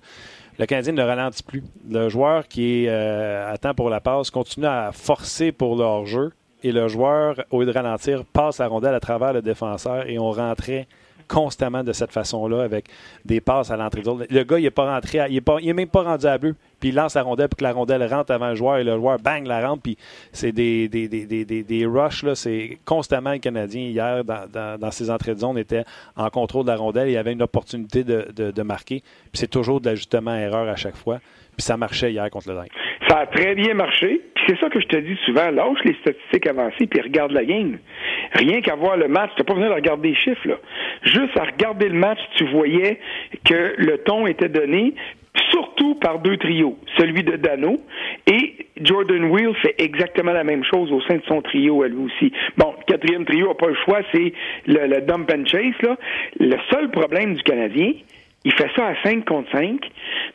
Le 0.60 0.66
Canadien 0.66 0.94
ne 0.94 1.04
ralentit 1.04 1.44
plus. 1.44 1.64
Le 1.90 2.10
joueur 2.10 2.48
qui 2.48 2.86
est 2.86 2.90
euh, 2.90 3.56
pour 3.76 3.90
la 3.90 4.02
passe 4.02 4.32
continue 4.32 4.66
à 4.66 4.92
forcer 4.92 5.52
pour 5.52 5.76
le 5.76 5.84
hors-jeu. 5.84 6.32
Et 6.64 6.72
le 6.72 6.88
joueur, 6.88 7.44
au 7.52 7.62
lieu 7.62 7.68
de 7.68 7.72
ralentir, 7.72 8.26
passe 8.26 8.58
la 8.58 8.68
rondelle 8.68 8.96
à 8.96 9.00
travers 9.00 9.34
le 9.34 9.44
défenseur 9.44 10.10
et 10.10 10.18
on 10.18 10.32
rentrait 10.32 10.88
constamment 11.28 11.84
de 11.84 11.94
cette 11.94 12.12
façon-là 12.12 12.64
avec 12.64 12.86
des 13.26 13.42
passes 13.42 13.72
à 13.72 13.78
l'entrée 13.78 14.02
de 14.02 14.06
zone. 14.06 14.26
Le 14.30 14.44
gars, 14.44 14.60
il 14.60 14.64
n'est 14.64 14.72
pas 14.72 14.94
rentré, 14.94 15.20
il 15.30 15.42
n'est 15.66 15.74
même 15.74 15.88
pas 15.88 16.04
rendu 16.04 16.26
à 16.26 16.38
bleu. 16.38 16.56
Puis 16.80 16.90
il 16.90 16.96
lance 16.96 17.16
la 17.16 17.24
rondelle 17.24 17.50
pour 17.50 17.58
que 17.58 17.64
la 17.64 17.74
rondelle 17.74 18.04
rentre 18.04 18.32
avant 18.32 18.50
le 18.50 18.56
joueur 18.56 18.78
et 18.78 18.84
le 18.84 18.96
joueur 18.98 19.18
bang 19.20 19.46
la 19.48 19.68
rentre. 19.68 19.82
Puis 19.82 19.98
c'est 20.32 20.52
des, 20.52 20.88
des, 20.88 21.08
des, 21.08 21.26
des, 21.26 21.64
des 21.64 21.86
rushs. 21.86 22.24
C'est 22.36 22.78
constamment 22.86 23.32
le 23.32 23.40
Canadien 23.40 23.82
hier 23.82 24.24
dans, 24.24 24.78
dans, 24.80 24.92
ses 24.92 25.10
entrées 25.10 25.34
de 25.34 25.40
zone 25.40 25.58
était 25.58 25.86
en 26.16 26.30
contrôle 26.30 26.66
de 26.66 26.72
la 26.72 26.78
rondelle. 26.78 27.10
Il 27.10 27.14
y 27.14 27.18
avait 27.18 27.34
une 27.34 27.42
opportunité 27.42 28.04
de, 28.04 28.28
de, 28.36 28.62
marquer. 28.62 29.04
C'est 29.34 29.50
toujours 29.50 29.82
de 29.82 29.90
l'ajustement 29.90 30.36
erreur 30.36 30.68
à 30.70 30.76
chaque 30.76 30.96
fois. 30.96 31.20
Puis 31.58 31.64
ça 31.64 31.76
marchait 31.76 32.12
hier 32.12 32.30
contre 32.30 32.50
le 32.50 32.56
Dingue. 32.56 32.70
Ça 33.08 33.20
a 33.20 33.26
très 33.26 33.56
bien 33.56 33.74
marché. 33.74 34.22
Puis 34.36 34.44
c'est 34.48 34.60
ça 34.60 34.70
que 34.70 34.80
je 34.80 34.86
te 34.86 34.98
dis 34.98 35.18
souvent. 35.26 35.50
Lâche 35.50 35.80
les 35.86 35.96
statistiques 36.02 36.48
avancées 36.48 36.86
puis 36.86 37.02
regarde 37.02 37.32
la 37.32 37.44
game. 37.44 37.80
Rien 38.34 38.62
qu'à 38.62 38.76
voir 38.76 38.96
le 38.96 39.08
match, 39.08 39.32
t'as 39.36 39.44
pas 39.44 39.56
besoin 39.56 39.70
de 39.70 39.74
regarder 39.74 40.10
les 40.10 40.16
chiffres. 40.16 40.48
Là. 40.48 40.56
Juste 41.04 41.36
à 41.38 41.46
regarder 41.46 41.90
le 41.90 41.98
match, 41.98 42.20
tu 42.36 42.46
voyais 42.50 43.00
que 43.44 43.74
le 43.78 43.98
ton 44.00 44.28
était 44.28 44.50
donné 44.50 44.94
surtout 45.52 45.96
par 45.96 46.20
deux 46.20 46.38
trios, 46.38 46.78
celui 46.98 47.24
de 47.24 47.36
Dano 47.36 47.80
et 48.26 48.68
Jordan 48.82 49.26
Wheel 49.26 49.54
fait 49.62 49.76
exactement 49.78 50.34
la 50.34 50.44
même 50.44 50.64
chose 50.64 50.92
au 50.92 51.02
sein 51.02 51.16
de 51.16 51.24
son 51.28 51.42
trio, 51.42 51.84
elle 51.84 51.96
aussi. 51.96 52.34
Bon, 52.58 52.74
quatrième 52.88 53.26
trio 53.26 53.48
n'a 53.48 53.54
pas 53.54 53.68
le 53.68 53.78
choix, 53.86 54.00
c'est 54.14 54.34
le, 54.66 54.88
le 54.88 55.02
dump 55.02 55.32
and 55.32 55.46
chase. 55.46 55.76
Là. 55.82 55.96
Le 56.40 56.56
seul 56.72 56.90
problème 56.92 57.36
du 57.36 57.44
Canadien, 57.44 57.94
il 58.48 58.54
fait 58.54 58.70
ça 58.78 58.88
à 58.88 58.96
5 59.04 59.26
contre 59.26 59.52
5, 59.52 59.78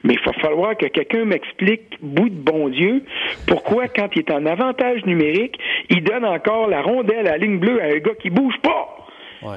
mais 0.05 0.13
il 0.13 0.21
va 0.21 0.35
falloir 0.35 0.77
que 0.77 0.85
quelqu'un 0.85 1.25
m'explique, 1.25 1.97
bout 2.03 2.29
de 2.29 2.35
bon 2.35 2.69
Dieu, 2.69 3.03
pourquoi 3.49 3.89
quand 3.89 4.09
il 4.15 4.19
est 4.19 4.31
en 4.31 4.45
avantage 4.45 5.07
numérique, 5.07 5.59
il 5.89 6.05
donne 6.05 6.27
encore 6.27 6.69
la 6.69 6.83
rondelle 6.83 7.27
à 7.27 7.33
la 7.33 7.39
ligne 7.39 7.59
bleue 7.59 7.81
à 7.81 7.87
un 7.87 7.99
gars 8.01 8.15
qui 8.21 8.29
bouge 8.29 8.59
pas. 8.63 9.07
Ouais. 9.43 9.57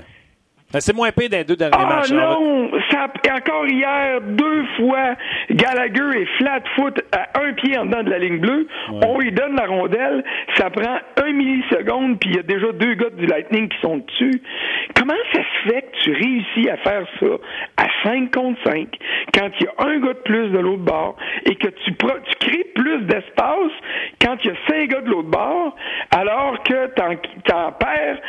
Ben, 0.74 0.80
c'est 0.80 0.96
moins 0.96 1.12
payé 1.12 1.30
dans 1.30 1.38
les 1.38 1.44
deux 1.44 1.56
derniers 1.56 1.78
ah, 1.78 1.86
matchs. 1.86 2.12
non! 2.12 2.72
Ça, 2.92 3.08
encore 3.36 3.68
hier, 3.68 4.22
deux 4.22 4.66
fois, 4.78 5.16
Gallagher 5.50 6.22
est 6.22 6.26
flat-foot 6.38 7.02
à 7.12 7.40
un 7.42 7.54
pied 7.54 7.78
en 7.78 7.86
dedans 7.86 8.04
de 8.04 8.10
la 8.10 8.20
ligne 8.20 8.40
bleue. 8.40 8.68
On 8.90 9.20
lui 9.20 9.32
donne 9.32 9.56
la 9.56 9.66
rondelle. 9.66 10.24
Ça 10.58 10.70
prend 10.70 10.98
un 11.24 11.32
milliseconde, 11.32 12.20
puis 12.20 12.30
il 12.32 12.36
y 12.38 12.40
a 12.40 12.44
déjà 12.44 12.72
deux 12.72 12.94
gars 12.96 13.10
du 13.12 13.26
Lightning 13.26 13.70
qui 13.70 13.78
sont 13.82 13.98
dessus. 13.98 14.42
Comment 14.96 15.14
ça 15.34 15.40
se 15.40 15.70
fait 15.70 15.82
que 15.82 15.98
tu 16.04 16.12
réussis 16.14 16.70
à 16.70 16.78
faire 16.78 17.06
ça 17.20 17.28
à 17.78 17.88
5 18.04 18.34
contre 18.34 18.60
5 18.66 18.88
quand 19.34 19.50
il 19.60 19.66
y 19.66 19.68
a 19.68 19.88
un 19.88 20.00
gars 20.00 20.14
de 20.14 20.20
plus 20.20 20.50
de 20.50 20.60
l'autre 20.60 20.84
bord 20.84 21.16
et 21.46 21.56
que 21.56 21.68
tu, 21.68 21.94
tu 21.94 22.36
crées 22.40 22.66
plus 22.76 23.02
d'espace 23.02 23.72
quand 24.22 24.38
il 24.44 24.48
y 24.48 24.52
a 24.52 24.56
cinq 24.70 24.90
gars 24.90 25.02
de 25.02 25.10
l'autre 25.10 25.30
bord 25.30 25.76
alors 26.12 26.62
que 26.64 26.90
tu 26.96 27.54
en 27.54 27.72
perds 27.74 28.20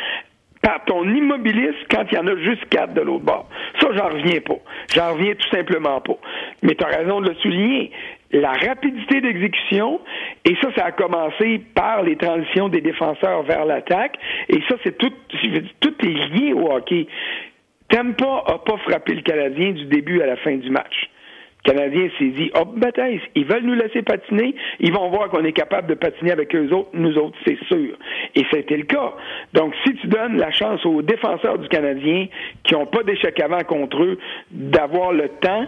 par 0.61 0.83
ton 0.85 1.03
immobiliste 1.03 1.87
quand 1.89 2.03
il 2.11 2.15
y 2.15 2.19
en 2.19 2.27
a 2.27 2.35
juste 2.37 2.67
quatre 2.69 2.93
de 2.93 3.01
l'autre 3.01 3.25
bord. 3.25 3.49
Ça, 3.79 3.87
j'en 3.95 4.09
reviens 4.09 4.41
pas. 4.41 4.57
J'en 4.93 5.13
reviens 5.13 5.33
tout 5.35 5.49
simplement 5.49 6.01
pas. 6.01 6.17
Mais 6.63 6.75
tu 6.75 6.83
as 6.83 6.97
raison 6.97 7.21
de 7.21 7.29
le 7.29 7.35
souligner. 7.35 7.91
La 8.31 8.51
rapidité 8.51 9.21
d'exécution, 9.21 10.01
et 10.43 10.55
ça, 10.61 10.67
ça 10.75 10.85
a 10.85 10.91
commencé 10.91 11.61
par 11.73 12.03
les 12.03 12.17
transitions 12.17 12.67
des 12.67 12.81
défenseurs 12.81 13.43
vers 13.43 13.63
l'attaque, 13.63 14.17
et 14.49 14.59
ça, 14.67 14.75
c'est 14.83 14.97
tout, 14.97 15.13
tout 15.79 15.95
est 16.01 16.35
lié 16.35 16.51
au 16.51 16.69
hockey. 16.69 17.07
Tampa 17.89 18.43
a 18.47 18.57
pas 18.57 18.77
frappé 18.85 19.13
le 19.13 19.21
Canadien 19.21 19.71
du 19.71 19.85
début 19.85 20.21
à 20.21 20.25
la 20.25 20.35
fin 20.37 20.57
du 20.57 20.69
match. 20.69 21.09
Canadien 21.67 22.07
s'est 22.17 22.29
dit, 22.29 22.49
oh, 22.57 22.63
bataille, 22.65 23.19
ils 23.35 23.45
veulent 23.45 23.65
nous 23.65 23.73
laisser 23.73 24.01
patiner, 24.01 24.55
ils 24.79 24.93
vont 24.93 25.09
voir 25.09 25.27
qu'on 25.29 25.43
est 25.43 25.51
capable 25.51 25.89
de 25.89 25.95
patiner 25.95 26.31
avec 26.31 26.55
eux 26.55 26.71
autres, 26.71 26.89
nous 26.93 27.17
autres, 27.17 27.37
c'est 27.45 27.57
sûr. 27.67 27.93
Et 28.35 28.45
c'était 28.51 28.77
le 28.77 28.85
cas. 28.85 29.13
Donc, 29.53 29.73
si 29.85 29.93
tu 29.95 30.07
donnes 30.07 30.37
la 30.37 30.49
chance 30.51 30.85
aux 30.85 31.01
défenseurs 31.01 31.59
du 31.59 31.67
Canadien, 31.67 32.27
qui 32.63 32.73
n'ont 32.73 32.85
pas 32.85 33.03
d'échec 33.03 33.37
avant 33.41 33.63
contre 33.65 34.01
eux, 34.01 34.17
d'avoir 34.51 35.11
le 35.11 35.27
temps 35.41 35.65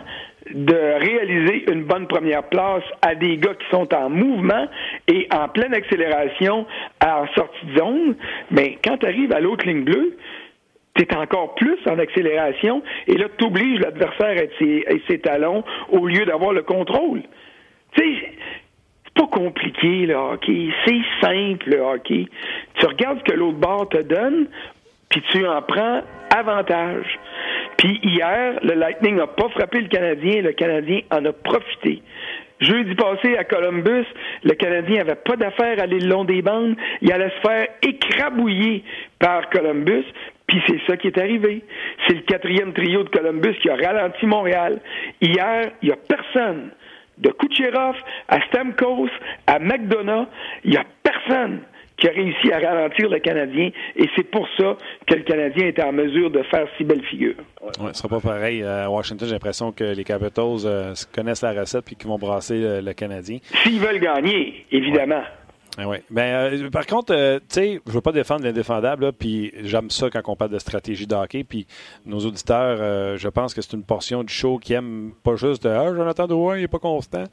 de 0.53 0.73
réaliser 0.73 1.69
une 1.69 1.83
bonne 1.83 2.07
première 2.07 2.43
place 2.43 2.83
à 3.01 3.13
des 3.13 3.37
gars 3.37 3.53
qui 3.55 3.69
sont 3.69 3.93
en 3.93 4.09
mouvement 4.09 4.67
et 5.09 5.27
en 5.33 5.49
pleine 5.49 5.73
accélération 5.73 6.65
en 7.05 7.27
sortie 7.35 7.65
de 7.65 7.77
zone, 7.77 8.15
mais 8.51 8.77
quand 8.83 8.97
tu 8.97 9.05
arrives 9.05 9.33
à 9.33 9.41
l'autre 9.41 9.67
ligne 9.67 9.83
bleue, 9.83 10.15
tu 10.95 11.03
es 11.03 11.15
encore 11.15 11.55
plus 11.55 11.77
en 11.87 11.99
accélération 11.99 12.81
et 13.07 13.15
là, 13.15 13.27
tu 13.37 13.45
obliges 13.45 13.79
l'adversaire 13.79 14.37
à 14.37 14.57
ses, 14.59 14.85
ses 15.07 15.19
talons 15.19 15.63
au 15.89 16.07
lieu 16.07 16.25
d'avoir 16.25 16.53
le 16.53 16.63
contrôle. 16.63 17.21
Tu 17.93 18.01
sais, 18.01 18.31
c'est 19.05 19.13
pas 19.13 19.27
compliqué, 19.27 20.05
le 20.05 20.15
hockey. 20.15 20.69
C'est 20.85 21.01
simple, 21.21 21.69
le 21.69 21.81
hockey. 21.81 22.25
Tu 22.75 22.85
regardes 22.85 23.19
ce 23.19 23.31
que 23.31 23.37
l'autre 23.37 23.57
bord 23.57 23.89
te 23.89 24.01
donne, 24.01 24.47
puis 25.09 25.21
tu 25.31 25.45
en 25.45 25.61
prends 25.61 26.01
avantage. 26.35 27.19
Puis 27.77 27.99
hier, 28.03 28.59
le 28.61 28.73
Lightning 28.73 29.15
n'a 29.15 29.27
pas 29.27 29.49
frappé 29.49 29.81
le 29.81 29.87
Canadien, 29.87 30.41
le 30.41 30.51
Canadien 30.51 31.01
en 31.11 31.25
a 31.25 31.33
profité. 31.33 32.01
Jeudi 32.59 32.93
passé 32.95 33.37
à 33.37 33.45
Columbus, 33.45 34.05
le 34.43 34.53
Canadien 34.53 35.01
avait 35.01 35.15
pas 35.15 35.37
d'affaire 35.37 35.79
à 35.79 35.83
aller 35.83 35.99
le 35.99 36.09
long 36.09 36.25
des 36.25 36.41
bandes. 36.41 36.75
Il 37.01 37.11
allait 37.11 37.29
se 37.29 37.47
faire 37.47 37.67
écrabouiller 37.81 38.83
par 39.17 39.49
Columbus. 39.49 40.03
Puis 40.49 40.61
c'est 40.67 40.81
ça 40.87 40.97
qui 40.97 41.07
est 41.07 41.17
arrivé. 41.19 41.61
C'est 42.07 42.15
le 42.15 42.21
quatrième 42.21 42.73
trio 42.73 43.03
de 43.03 43.09
Columbus 43.09 43.53
qui 43.61 43.69
a 43.69 43.75
ralenti 43.75 44.25
Montréal. 44.25 44.81
Hier, 45.21 45.71
il 45.83 45.89
n'y 45.89 45.93
a 45.93 45.95
personne. 45.95 46.71
De 47.19 47.29
Kucherov 47.29 47.95
à 48.29 48.39
Stamkos 48.47 49.09
à 49.45 49.59
McDonough, 49.59 50.25
il 50.63 50.71
n'y 50.71 50.77
a 50.77 50.85
personne 51.03 51.59
qui 51.97 52.07
a 52.07 52.11
réussi 52.11 52.51
à 52.51 52.59
ralentir 52.59 53.09
le 53.09 53.19
Canadien, 53.19 53.71
et 53.97 54.09
c'est 54.15 54.23
pour 54.23 54.47
ça 54.57 54.77
que 55.05 55.15
le 55.15 55.23
Canadien 55.23 55.67
était 55.67 55.83
en 55.83 55.91
mesure 55.91 56.31
de 56.31 56.41
faire 56.43 56.65
si 56.77 56.85
belle 56.85 57.03
figure. 57.03 57.35
Ouais, 57.61 57.71
ce 57.73 57.83
ne 57.83 57.93
sera 57.93 58.07
pas 58.07 58.21
pareil. 58.21 58.63
À 58.63 58.89
Washington, 58.89 59.27
j'ai 59.27 59.33
l'impression 59.33 59.73
que 59.73 59.83
les 59.83 60.05
Capitals 60.05 60.65
euh, 60.65 60.93
connaissent 61.13 61.41
la 61.41 61.51
recette 61.51 61.91
et 61.91 61.95
qu'ils 61.95 62.07
vont 62.07 62.17
brasser 62.17 62.57
le, 62.57 62.79
le 62.79 62.93
Canadien. 62.93 63.39
S'ils 63.63 63.81
veulent 63.81 63.99
gagner, 63.99 64.65
évidemment. 64.71 65.17
Ouais. 65.17 65.38
Ouais. 65.85 66.03
Ben, 66.09 66.53
euh, 66.53 66.69
par 66.69 66.85
contre, 66.85 67.13
euh, 67.13 67.39
tu 67.39 67.45
sais, 67.49 67.81
je 67.85 67.91
veux 67.91 68.01
pas 68.01 68.11
défendre 68.11 68.43
l'indéfendable, 68.43 69.13
puis 69.13 69.53
j'aime 69.63 69.89
ça 69.89 70.09
quand 70.09 70.21
on 70.27 70.35
parle 70.35 70.51
de 70.51 70.59
stratégie 70.59 71.07
de 71.07 71.43
puis 71.43 71.67
nos 72.05 72.19
auditeurs, 72.19 72.77
euh, 72.79 73.17
je 73.17 73.27
pense 73.29 73.53
que 73.53 73.61
c'est 73.61 73.73
une 73.73 73.83
portion 73.83 74.23
du 74.23 74.33
show 74.33 74.57
qui 74.57 74.73
aime 74.73 75.11
pas 75.23 75.35
juste 75.35 75.63
de 75.63 75.69
«Ah, 75.69 75.93
Jonathan 75.93 76.27
Drouin, 76.27 76.57
il 76.57 76.63
est 76.63 76.67
pas 76.67 76.79
constant». 76.79 77.23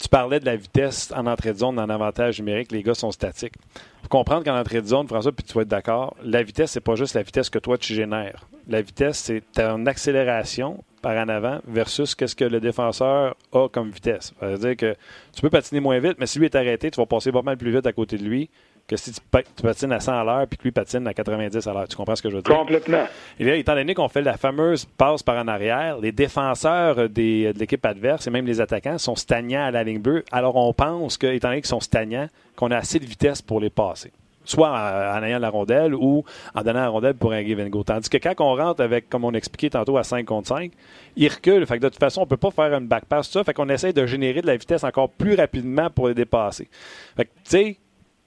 Tu 0.00 0.08
parlais 0.08 0.40
de 0.40 0.44
la 0.44 0.56
vitesse 0.56 1.10
en 1.16 1.26
entrée 1.26 1.54
de 1.54 1.58
zone, 1.58 1.78
en 1.78 1.88
avantage 1.88 2.38
numérique, 2.38 2.70
les 2.70 2.82
gars 2.82 2.94
sont 2.94 3.10
statiques. 3.10 3.54
Faut 4.02 4.08
comprendre 4.08 4.44
qu'en 4.44 4.58
entrée 4.58 4.82
de 4.82 4.86
zone, 4.86 5.08
François, 5.08 5.32
puis 5.32 5.42
tu 5.42 5.54
vas 5.54 5.62
être 5.62 5.68
d'accord, 5.68 6.14
la 6.22 6.42
vitesse, 6.42 6.72
c'est 6.72 6.80
pas 6.80 6.96
juste 6.96 7.14
la 7.14 7.22
vitesse 7.22 7.48
que 7.48 7.58
toi 7.58 7.78
tu 7.78 7.94
génères. 7.94 8.46
La 8.68 8.82
vitesse, 8.82 9.16
c'est 9.18 9.42
ton 9.54 9.86
accélération 9.86 10.84
par 11.06 11.16
en 11.16 11.28
avant 11.28 11.60
versus 11.68 12.16
qu'est-ce 12.16 12.34
que 12.34 12.44
le 12.44 12.58
défenseur 12.58 13.36
a 13.52 13.68
comme 13.68 13.90
vitesse. 13.90 14.34
Ça 14.40 14.48
veut 14.48 14.58
dire 14.58 14.76
que 14.76 14.96
tu 15.32 15.40
peux 15.40 15.50
patiner 15.50 15.78
moins 15.78 16.00
vite, 16.00 16.16
mais 16.18 16.26
si 16.26 16.40
lui 16.40 16.46
est 16.46 16.56
arrêté, 16.56 16.90
tu 16.90 17.00
vas 17.00 17.06
passer 17.06 17.30
pas 17.30 17.42
mal 17.42 17.56
plus 17.56 17.70
vite 17.70 17.86
à 17.86 17.92
côté 17.92 18.18
de 18.18 18.24
lui 18.24 18.50
que 18.88 18.96
si 18.96 19.12
tu, 19.12 19.20
patines 19.62 19.92
à 19.92 20.00
100 20.00 20.12
à 20.12 20.24
l'heure 20.24 20.46
puis 20.48 20.58
que 20.58 20.64
lui 20.64 20.72
patine 20.72 21.06
à 21.06 21.14
90 21.14 21.64
à 21.64 21.72
l'heure. 21.72 21.86
Tu 21.86 21.96
comprends 21.96 22.16
ce 22.16 22.22
que 22.22 22.30
je 22.30 22.36
veux 22.36 22.42
dire? 22.42 22.56
Complètement. 22.56 23.04
Et 23.38 23.44
là, 23.44 23.54
étant 23.54 23.76
donné 23.76 23.94
qu'on 23.94 24.08
fait 24.08 24.22
la 24.22 24.36
fameuse 24.36 24.84
passe 24.84 25.22
par 25.22 25.36
en 25.36 25.46
arrière, 25.46 25.98
les 25.98 26.10
défenseurs 26.10 27.08
des, 27.08 27.52
de 27.52 27.58
l'équipe 27.58 27.84
adverse 27.86 28.26
et 28.26 28.30
même 28.30 28.46
les 28.46 28.60
attaquants 28.60 28.98
sont 28.98 29.14
stagnants 29.14 29.64
à 29.64 29.70
la 29.70 29.84
ligne 29.84 30.00
bleue. 30.00 30.24
Alors, 30.32 30.56
on 30.56 30.72
pense 30.72 31.18
que, 31.18 31.28
étant 31.28 31.48
donné 31.48 31.60
qu'ils 31.60 31.68
sont 31.68 31.80
stagnants, 31.80 32.28
qu'on 32.56 32.72
a 32.72 32.78
assez 32.78 32.98
de 32.98 33.04
vitesse 33.04 33.42
pour 33.42 33.60
les 33.60 33.70
passer 33.70 34.10
soit 34.50 34.70
en, 34.70 35.22
ayant 35.22 35.38
la 35.38 35.50
rondelle 35.50 35.94
ou 35.94 36.24
en 36.54 36.62
donnant 36.62 36.80
la 36.80 36.88
rondelle 36.88 37.14
pour 37.14 37.32
un 37.32 37.42
give 37.44 37.60
and 37.60 37.68
go. 37.68 37.82
Tandis 37.82 38.08
que 38.08 38.18
quand 38.18 38.34
on 38.40 38.54
rentre 38.54 38.82
avec, 38.82 39.08
comme 39.08 39.24
on 39.24 39.32
expliquait 39.32 39.70
tantôt, 39.70 39.96
à 39.96 40.04
5 40.04 40.24
contre 40.24 40.48
5, 40.48 40.72
il 41.16 41.28
recule. 41.28 41.66
Fait 41.66 41.78
que 41.78 41.82
de 41.82 41.88
toute 41.88 42.00
façon, 42.00 42.20
on 42.20 42.24
ne 42.24 42.28
peut 42.28 42.36
pas 42.36 42.50
faire 42.50 42.72
une 42.76 42.86
back 42.86 43.04
pass, 43.06 43.30
ça. 43.30 43.44
Fait 43.44 43.54
qu'on 43.54 43.68
essaie 43.68 43.92
de 43.92 44.06
générer 44.06 44.42
de 44.42 44.46
la 44.46 44.56
vitesse 44.56 44.84
encore 44.84 45.10
plus 45.10 45.34
rapidement 45.34 45.90
pour 45.90 46.08
les 46.08 46.14
dépasser. 46.14 46.68
Fait 47.16 47.24
que, 47.24 47.30
tu 47.44 47.50
sais, 47.50 47.76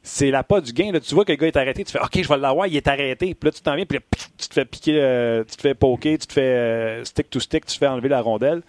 c'est 0.02 0.32
la 0.32 0.44
pas 0.44 0.62
du 0.62 0.74
gain. 0.74 0.92
Là. 0.92 1.00
Tu 1.00 1.14
vois 1.14 1.26
que 1.26 1.32
le 1.32 1.38
gars 1.38 1.48
est 1.48 1.58
arrêté, 1.58 1.84
tu 1.84 1.92
fais 1.92 2.00
OK, 2.00 2.22
je 2.22 2.28
vais 2.28 2.38
l'avoir, 2.38 2.68
il 2.68 2.76
est 2.76 2.88
arrêté. 2.88 3.34
Puis 3.36 3.48
là, 3.48 3.52
tu 3.52 3.62
t'en 3.62 3.76
viens, 3.76 3.86
puis 3.86 4.00
là, 4.00 4.04
tu 4.38 4.48
te 4.48 4.54
fais 4.54 4.66
piquer, 4.66 5.02
euh, 5.02 5.44
tu 5.44 5.58
te 5.58 5.62
fais 5.62 5.74
poker, 5.74 6.18
tu 6.18 6.28
te 6.28 6.34
fais 6.34 6.42
euh, 6.42 7.04
stick 7.04 7.30
to 7.30 7.40
stick, 7.40 7.66
tu 7.66 7.74
te 7.74 7.80
fais 7.80 7.88
enlever 7.88 8.10
la 8.10 8.22
rondelle. 8.22 8.62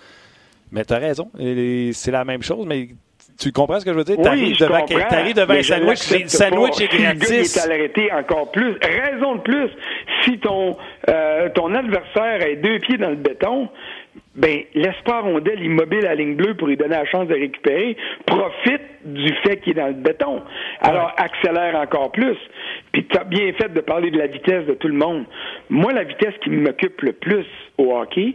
Mais 0.72 0.84
tu 0.84 0.92
as 0.92 0.98
raison, 0.98 1.30
c'est 1.36 2.10
la 2.12 2.24
même 2.24 2.42
chose, 2.42 2.64
mais 2.66 2.90
tu 3.40 3.52
comprends 3.52 3.80
ce 3.80 3.84
que 3.84 3.92
je 3.92 3.96
veux 3.96 4.04
dire? 4.04 4.18
Oui, 4.18 4.24
t'arrives 4.24 5.34
devant, 5.34 5.54
un 5.54 5.62
sandwich, 5.62 6.10
le 6.10 6.28
sandwich 6.28 6.80
est 6.80 6.88
gratis. 6.88 7.56
est 7.56 7.60
arrêté 7.60 8.12
encore 8.12 8.50
plus. 8.52 8.76
Raison 8.82 9.36
de 9.36 9.40
plus, 9.40 9.70
si 10.24 10.38
ton, 10.38 10.76
euh, 11.08 11.48
ton 11.54 11.74
adversaire 11.74 12.42
est 12.42 12.56
deux 12.56 12.78
pieds 12.78 12.98
dans 12.98 13.10
le 13.10 13.16
béton, 13.16 13.68
ben, 14.34 14.60
laisse 14.74 15.00
pas 15.04 15.20
rondelle 15.20 15.62
immobile 15.62 16.06
à 16.06 16.14
ligne 16.14 16.36
bleue 16.36 16.54
pour 16.54 16.68
lui 16.68 16.76
donner 16.76 16.96
la 16.96 17.06
chance 17.06 17.26
de 17.28 17.34
récupérer. 17.34 17.96
Profite 18.26 18.82
du 19.04 19.32
fait 19.42 19.56
qu'il 19.58 19.72
est 19.72 19.80
dans 19.80 19.88
le 19.88 19.94
béton. 19.94 20.42
Alors, 20.80 21.12
accélère 21.16 21.74
encore 21.76 22.12
plus. 22.12 22.36
Puis, 22.92 23.06
tu 23.06 23.18
as 23.18 23.24
bien 23.24 23.52
fait 23.54 23.72
de 23.72 23.80
parler 23.80 24.10
de 24.10 24.18
la 24.18 24.26
vitesse 24.26 24.66
de 24.66 24.74
tout 24.74 24.88
le 24.88 24.94
monde. 24.94 25.24
Moi, 25.68 25.92
la 25.92 26.04
vitesse 26.04 26.34
qui 26.44 26.50
m'occupe 26.50 27.00
le 27.02 27.12
plus 27.12 27.46
au 27.78 27.96
hockey, 27.96 28.34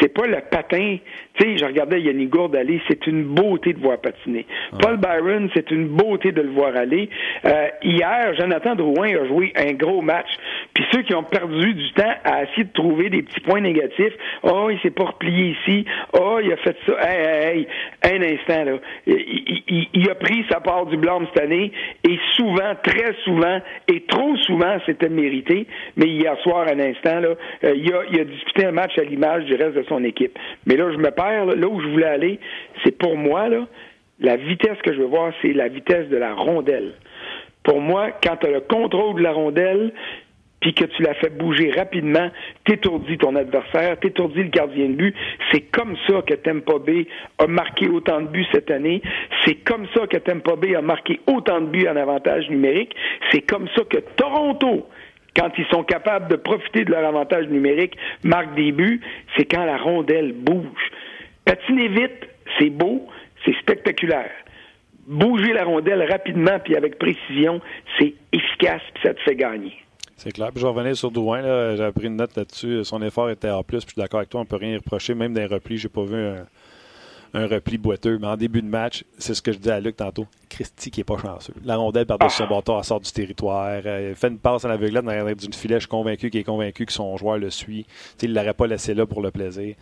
c'est 0.00 0.12
pas 0.12 0.26
le 0.26 0.38
patin. 0.50 0.98
Tu 1.34 1.44
sais, 1.44 1.58
je 1.58 1.64
regardais 1.64 2.00
Yannick 2.00 2.30
Gourde 2.30 2.56
aller, 2.56 2.80
c'est 2.88 3.06
une 3.06 3.24
beauté 3.24 3.72
de 3.72 3.80
voir 3.80 3.98
patiner. 3.98 4.46
Paul 4.80 4.96
Byron, 4.96 5.50
c'est 5.54 5.70
une 5.70 5.88
beauté 5.88 6.32
de 6.32 6.42
le 6.42 6.50
voir 6.50 6.74
aller. 6.76 7.08
Euh, 7.44 7.68
hier, 7.82 8.34
Jonathan 8.38 8.74
Drouin 8.74 9.08
a 9.16 9.26
joué 9.26 9.52
un 9.56 9.72
gros 9.72 10.02
match. 10.02 10.28
Puis 10.74 10.84
ceux 10.92 11.02
qui 11.02 11.14
ont 11.14 11.22
perdu 11.22 11.74
du 11.74 11.92
temps 11.92 12.14
à 12.24 12.44
essayer 12.44 12.64
de 12.64 12.72
trouver 12.72 13.10
des 13.10 13.22
petits 13.22 13.40
points 13.40 13.60
négatifs, 13.60 14.12
oh, 14.42 14.68
il 14.70 14.78
s'est 14.80 14.90
pas 14.90 15.04
replié 15.04 15.56
ici, 15.60 15.84
oh, 16.18 16.38
il 16.42 16.52
a 16.52 16.56
fait 16.58 16.76
ça, 16.86 16.92
hey, 17.00 17.26
hey, 17.26 17.68
hey. 18.02 18.12
un 18.12 18.22
instant, 18.22 18.64
là. 18.64 18.78
Il, 19.06 19.62
il, 19.68 19.88
il, 19.94 20.10
a 20.10 20.14
pris 20.14 20.44
sa 20.50 20.60
part 20.60 20.86
du 20.86 20.96
blâme 20.96 21.26
cette 21.32 21.42
année, 21.42 21.72
et 22.06 22.18
souvent, 22.34 22.74
très 22.82 23.14
souvent, 23.24 23.58
et 23.88 24.02
trop 24.02 24.36
souvent, 24.38 24.76
c'était 24.84 25.08
mérité, 25.08 25.66
mais 25.96 26.06
hier 26.06 26.36
soir, 26.42 26.66
un 26.68 26.78
instant, 26.78 27.20
là, 27.20 27.34
euh, 27.64 27.74
il, 27.74 27.92
a, 27.92 28.02
il 28.10 28.20
a 28.20 28.24
disputé 28.24 28.66
un 28.66 28.72
match 28.72 28.98
à 28.98 29.02
l'image 29.02 29.44
du 29.44 29.54
reste 29.54 29.74
de 29.74 29.82
son 29.88 30.04
équipe. 30.04 30.38
Mais 30.66 30.76
là, 30.76 30.90
je 30.92 30.98
me 30.98 31.10
perds. 31.10 31.46
Là, 31.46 31.68
où 31.68 31.80
je 31.80 31.88
voulais 31.88 32.06
aller, 32.06 32.40
c'est 32.84 32.96
pour 32.96 33.16
moi, 33.16 33.48
là, 33.48 33.66
la 34.20 34.36
vitesse 34.36 34.78
que 34.82 34.92
je 34.92 34.98
veux 34.98 35.06
voir, 35.06 35.32
c'est 35.42 35.52
la 35.52 35.68
vitesse 35.68 36.08
de 36.08 36.16
la 36.16 36.34
rondelle. 36.34 36.94
Pour 37.62 37.80
moi, 37.80 38.10
quand 38.22 38.36
tu 38.36 38.46
as 38.46 38.50
le 38.50 38.60
contrôle 38.60 39.16
de 39.16 39.22
la 39.22 39.32
rondelle, 39.32 39.92
puis 40.60 40.72
que 40.72 40.84
tu 40.84 41.02
la 41.02 41.14
fais 41.14 41.28
bouger 41.28 41.70
rapidement, 41.70 42.30
t'étourdis 42.64 43.18
ton 43.18 43.36
adversaire, 43.36 43.98
t'étourdis 44.00 44.44
le 44.44 44.48
gardien 44.48 44.88
de 44.88 44.94
but. 44.94 45.14
C'est 45.52 45.60
comme 45.70 45.96
ça 46.08 46.22
que 46.22 46.34
Tampa 46.34 46.78
Bay 46.78 47.06
a 47.38 47.46
marqué 47.46 47.88
autant 47.88 48.20
de 48.20 48.28
buts 48.28 48.46
cette 48.52 48.70
année. 48.70 49.02
C'est 49.44 49.56
comme 49.56 49.86
ça 49.94 50.06
que 50.06 50.16
Tampa 50.16 50.56
Bay 50.56 50.74
a 50.74 50.82
marqué 50.82 51.20
autant 51.26 51.60
de 51.60 51.66
buts 51.66 51.86
en 51.88 51.96
avantage 51.96 52.48
numérique. 52.48 52.94
C'est 53.30 53.42
comme 53.42 53.68
ça 53.76 53.82
que 53.84 53.98
Toronto 54.16 54.86
quand 55.36 55.50
ils 55.58 55.66
sont 55.66 55.84
capables 55.84 56.28
de 56.28 56.36
profiter 56.36 56.84
de 56.84 56.90
leur 56.90 57.04
avantage 57.04 57.46
numérique, 57.48 57.96
marquent 58.22 58.54
des 58.54 58.72
buts, 58.72 59.00
c'est 59.36 59.44
quand 59.44 59.64
la 59.64 59.76
rondelle 59.76 60.32
bouge. 60.32 60.90
Patiner 61.44 61.88
vite, 61.88 62.28
c'est 62.58 62.70
beau, 62.70 63.06
c'est 63.44 63.54
spectaculaire. 63.60 64.30
Bouger 65.06 65.52
la 65.52 65.64
rondelle 65.64 66.02
rapidement 66.10 66.58
puis 66.64 66.74
avec 66.76 66.98
précision, 66.98 67.60
c'est 67.98 68.14
efficace 68.32 68.82
puis 68.94 69.02
ça 69.04 69.14
te 69.14 69.20
fait 69.20 69.36
gagner. 69.36 69.74
C'est 70.16 70.32
clair. 70.32 70.48
Puis 70.50 70.62
je 70.62 70.66
revenir 70.66 70.96
sur 70.96 71.10
Douin. 71.10 71.76
J'avais 71.76 71.92
pris 71.92 72.06
une 72.06 72.16
note 72.16 72.34
là-dessus. 72.36 72.82
Son 72.84 73.02
effort 73.02 73.28
était 73.28 73.50
en 73.50 73.62
plus. 73.62 73.80
Puis 73.80 73.88
je 73.88 73.92
suis 73.92 74.00
d'accord 74.00 74.20
avec 74.20 74.30
toi. 74.30 74.40
On 74.40 74.44
ne 74.44 74.48
peut 74.48 74.56
rien 74.56 74.76
reprocher. 74.78 75.14
Même 75.14 75.34
d'un 75.34 75.46
repli, 75.46 75.76
j'ai 75.76 75.90
pas 75.90 76.04
vu 76.04 76.16
un, 76.16 76.46
un, 77.36 77.46
repli 77.46 77.78
boiteux. 77.78 78.18
Mais 78.20 78.26
en 78.26 78.36
début 78.36 78.62
de 78.62 78.68
match, 78.68 79.04
c'est 79.18 79.34
ce 79.34 79.42
que 79.42 79.52
je 79.52 79.58
disais 79.58 79.72
à 79.72 79.80
Luc 79.80 79.96
tantôt. 79.96 80.26
Christy 80.48 80.90
qui 80.90 81.00
est 81.00 81.04
pas 81.04 81.18
chanceux. 81.18 81.54
La 81.64 81.76
rondelle 81.76 82.06
par-dessus 82.06 82.36
son 82.36 82.46
bâton, 82.46 82.78
elle 82.78 82.84
sort 82.84 83.00
du 83.00 83.10
territoire. 83.10 83.76
Il 83.78 84.14
fait 84.14 84.28
une 84.28 84.38
passe 84.38 84.64
à 84.64 84.68
l'aveuglette 84.68 85.04
dans 85.04 85.12
l'arrière 85.12 85.36
d'une 85.36 85.52
filet. 85.52 85.76
Je 85.76 85.80
suis 85.80 85.88
convaincu 85.88 86.30
qu'il 86.30 86.40
est 86.40 86.44
convaincu 86.44 86.86
que 86.86 86.92
son 86.92 87.16
joueur 87.16 87.38
le 87.38 87.50
suit. 87.50 87.86
Il 88.22 88.30
ne 88.30 88.34
l'aurait 88.34 88.54
pas 88.54 88.66
laissé 88.66 88.94
là 88.94 89.06
pour 89.06 89.22
le 89.22 89.30
plaisir. 89.30 89.74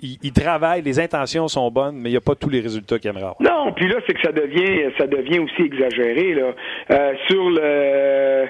il, 0.00 0.32
travaille, 0.32 0.82
les 0.82 0.98
intentions 0.98 1.48
sont 1.48 1.70
bonnes, 1.70 1.96
mais 1.96 2.08
il 2.10 2.12
n'y 2.12 2.18
a 2.18 2.22
pas 2.22 2.34
tous 2.34 2.48
les 2.48 2.60
résultats 2.60 2.98
qu'il 2.98 3.10
aimerait 3.10 3.24
avoir. 3.24 3.42
Non, 3.42 3.72
puis 3.72 3.88
là, 3.88 3.96
c'est 4.06 4.14
que 4.14 4.20
ça 4.22 4.32
devient 4.32 4.90
ça 4.98 5.06
devient 5.06 5.40
aussi 5.40 5.62
exagéré. 5.62 6.34
Là. 6.34 6.54
Euh, 6.90 7.12
sur 7.26 7.50
le 7.50 8.46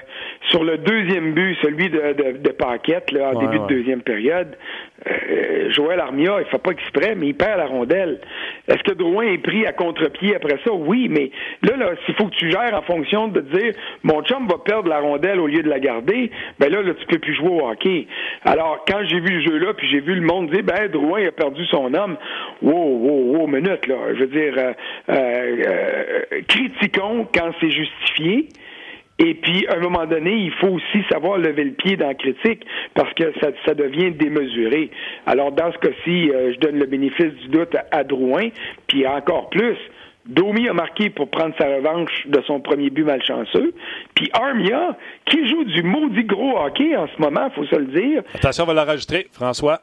sur 0.49 0.63
le 0.63 0.77
deuxième 0.77 1.33
but, 1.33 1.57
celui 1.61 1.89
de, 1.89 2.13
de, 2.13 2.37
de 2.37 2.49
Paquette, 2.51 3.11
là, 3.11 3.31
en 3.31 3.35
ouais, 3.35 3.45
début 3.45 3.57
ouais. 3.57 3.67
de 3.67 3.75
deuxième 3.75 4.01
période, 4.01 4.55
euh, 5.05 5.71
Joël 5.71 5.99
Armia, 5.99 6.37
il 6.39 6.45
fait 6.45 6.61
pas 6.61 6.71
exprès, 6.71 7.15
mais 7.15 7.27
il 7.27 7.35
perd 7.35 7.57
la 7.57 7.67
rondelle. 7.67 8.19
Est-ce 8.67 8.83
que 8.83 8.93
Drouin 8.93 9.25
est 9.25 9.37
pris 9.37 9.65
à 9.65 9.73
contre-pied 9.73 10.35
après 10.35 10.57
ça? 10.65 10.73
Oui, 10.73 11.07
mais 11.09 11.31
là, 11.61 11.77
là, 11.77 11.91
s'il 12.05 12.15
faut 12.15 12.25
que 12.25 12.35
tu 12.35 12.49
gères 12.49 12.73
en 12.73 12.81
fonction 12.81 13.27
de 13.27 13.41
dire 13.41 13.73
mon 14.03 14.23
chum 14.23 14.47
va 14.47 14.57
perdre 14.63 14.89
la 14.89 14.99
rondelle 14.99 15.39
au 15.39 15.47
lieu 15.47 15.61
de 15.61 15.69
la 15.69 15.79
garder, 15.79 16.31
ben 16.59 16.71
là, 16.71 16.81
là, 16.81 16.93
tu 16.93 17.05
peux 17.05 17.19
plus 17.19 17.35
jouer 17.35 17.49
au 17.49 17.67
hockey. 17.67 18.07
Alors, 18.43 18.83
quand 18.87 19.03
j'ai 19.05 19.19
vu 19.19 19.39
le 19.39 19.41
jeu-là, 19.41 19.73
puis 19.73 19.87
j'ai 19.89 19.99
vu 19.99 20.15
le 20.15 20.21
monde 20.21 20.49
dire 20.49 20.63
ben 20.63 20.87
Drouin 20.87 21.25
a 21.27 21.31
perdu 21.31 21.65
son 21.67 21.93
homme, 21.93 22.17
wow, 22.61 22.73
wow, 22.73 23.37
wow, 23.37 23.47
minute, 23.47 23.87
là. 23.87 23.95
Je 24.13 24.19
veux 24.19 24.27
dire, 24.27 24.53
euh, 24.57 24.73
euh, 25.09 26.41
critiquons 26.47 27.27
quand 27.33 27.51
c'est 27.59 27.71
justifié. 27.71 28.47
Et 29.19 29.33
puis, 29.33 29.65
à 29.67 29.75
un 29.75 29.79
moment 29.79 30.05
donné, 30.05 30.31
il 30.31 30.51
faut 30.53 30.67
aussi 30.67 31.03
savoir 31.11 31.39
lever 31.39 31.63
le 31.63 31.71
pied 31.71 31.97
dans 31.97 32.07
la 32.07 32.13
critique 32.13 32.63
parce 32.93 33.11
que 33.13 33.33
ça, 33.41 33.49
ça 33.65 33.73
devient 33.73 34.11
démesuré. 34.11 34.91
Alors, 35.25 35.51
dans 35.51 35.71
ce 35.71 35.77
cas-ci, 35.79 36.29
euh, 36.29 36.53
je 36.53 36.59
donne 36.59 36.77
le 36.77 36.85
bénéfice 36.85 37.33
du 37.41 37.47
doute 37.49 37.73
à, 37.75 37.85
à 37.91 38.03
Drouin, 38.03 38.49
puis 38.87 39.07
encore 39.07 39.49
plus, 39.49 39.77
Domi 40.27 40.67
a 40.67 40.73
marqué 40.73 41.09
pour 41.09 41.29
prendre 41.29 41.55
sa 41.57 41.67
revanche 41.67 42.27
de 42.27 42.41
son 42.45 42.59
premier 42.59 42.89
but 42.89 43.03
malchanceux. 43.05 43.73
Puis 44.13 44.29
Armia, 44.33 44.97
qui 45.25 45.47
joue 45.49 45.63
du 45.63 45.83
maudit 45.83 46.25
gros 46.25 46.57
hockey 46.59 46.95
en 46.95 47.07
ce 47.07 47.21
moment, 47.21 47.49
faut 47.51 47.65
se 47.65 47.75
le 47.75 47.85
dire. 47.85 48.23
Attention, 48.35 48.65
on 48.65 48.67
va 48.67 48.73
l'enregistrer. 48.73 49.27
François. 49.31 49.81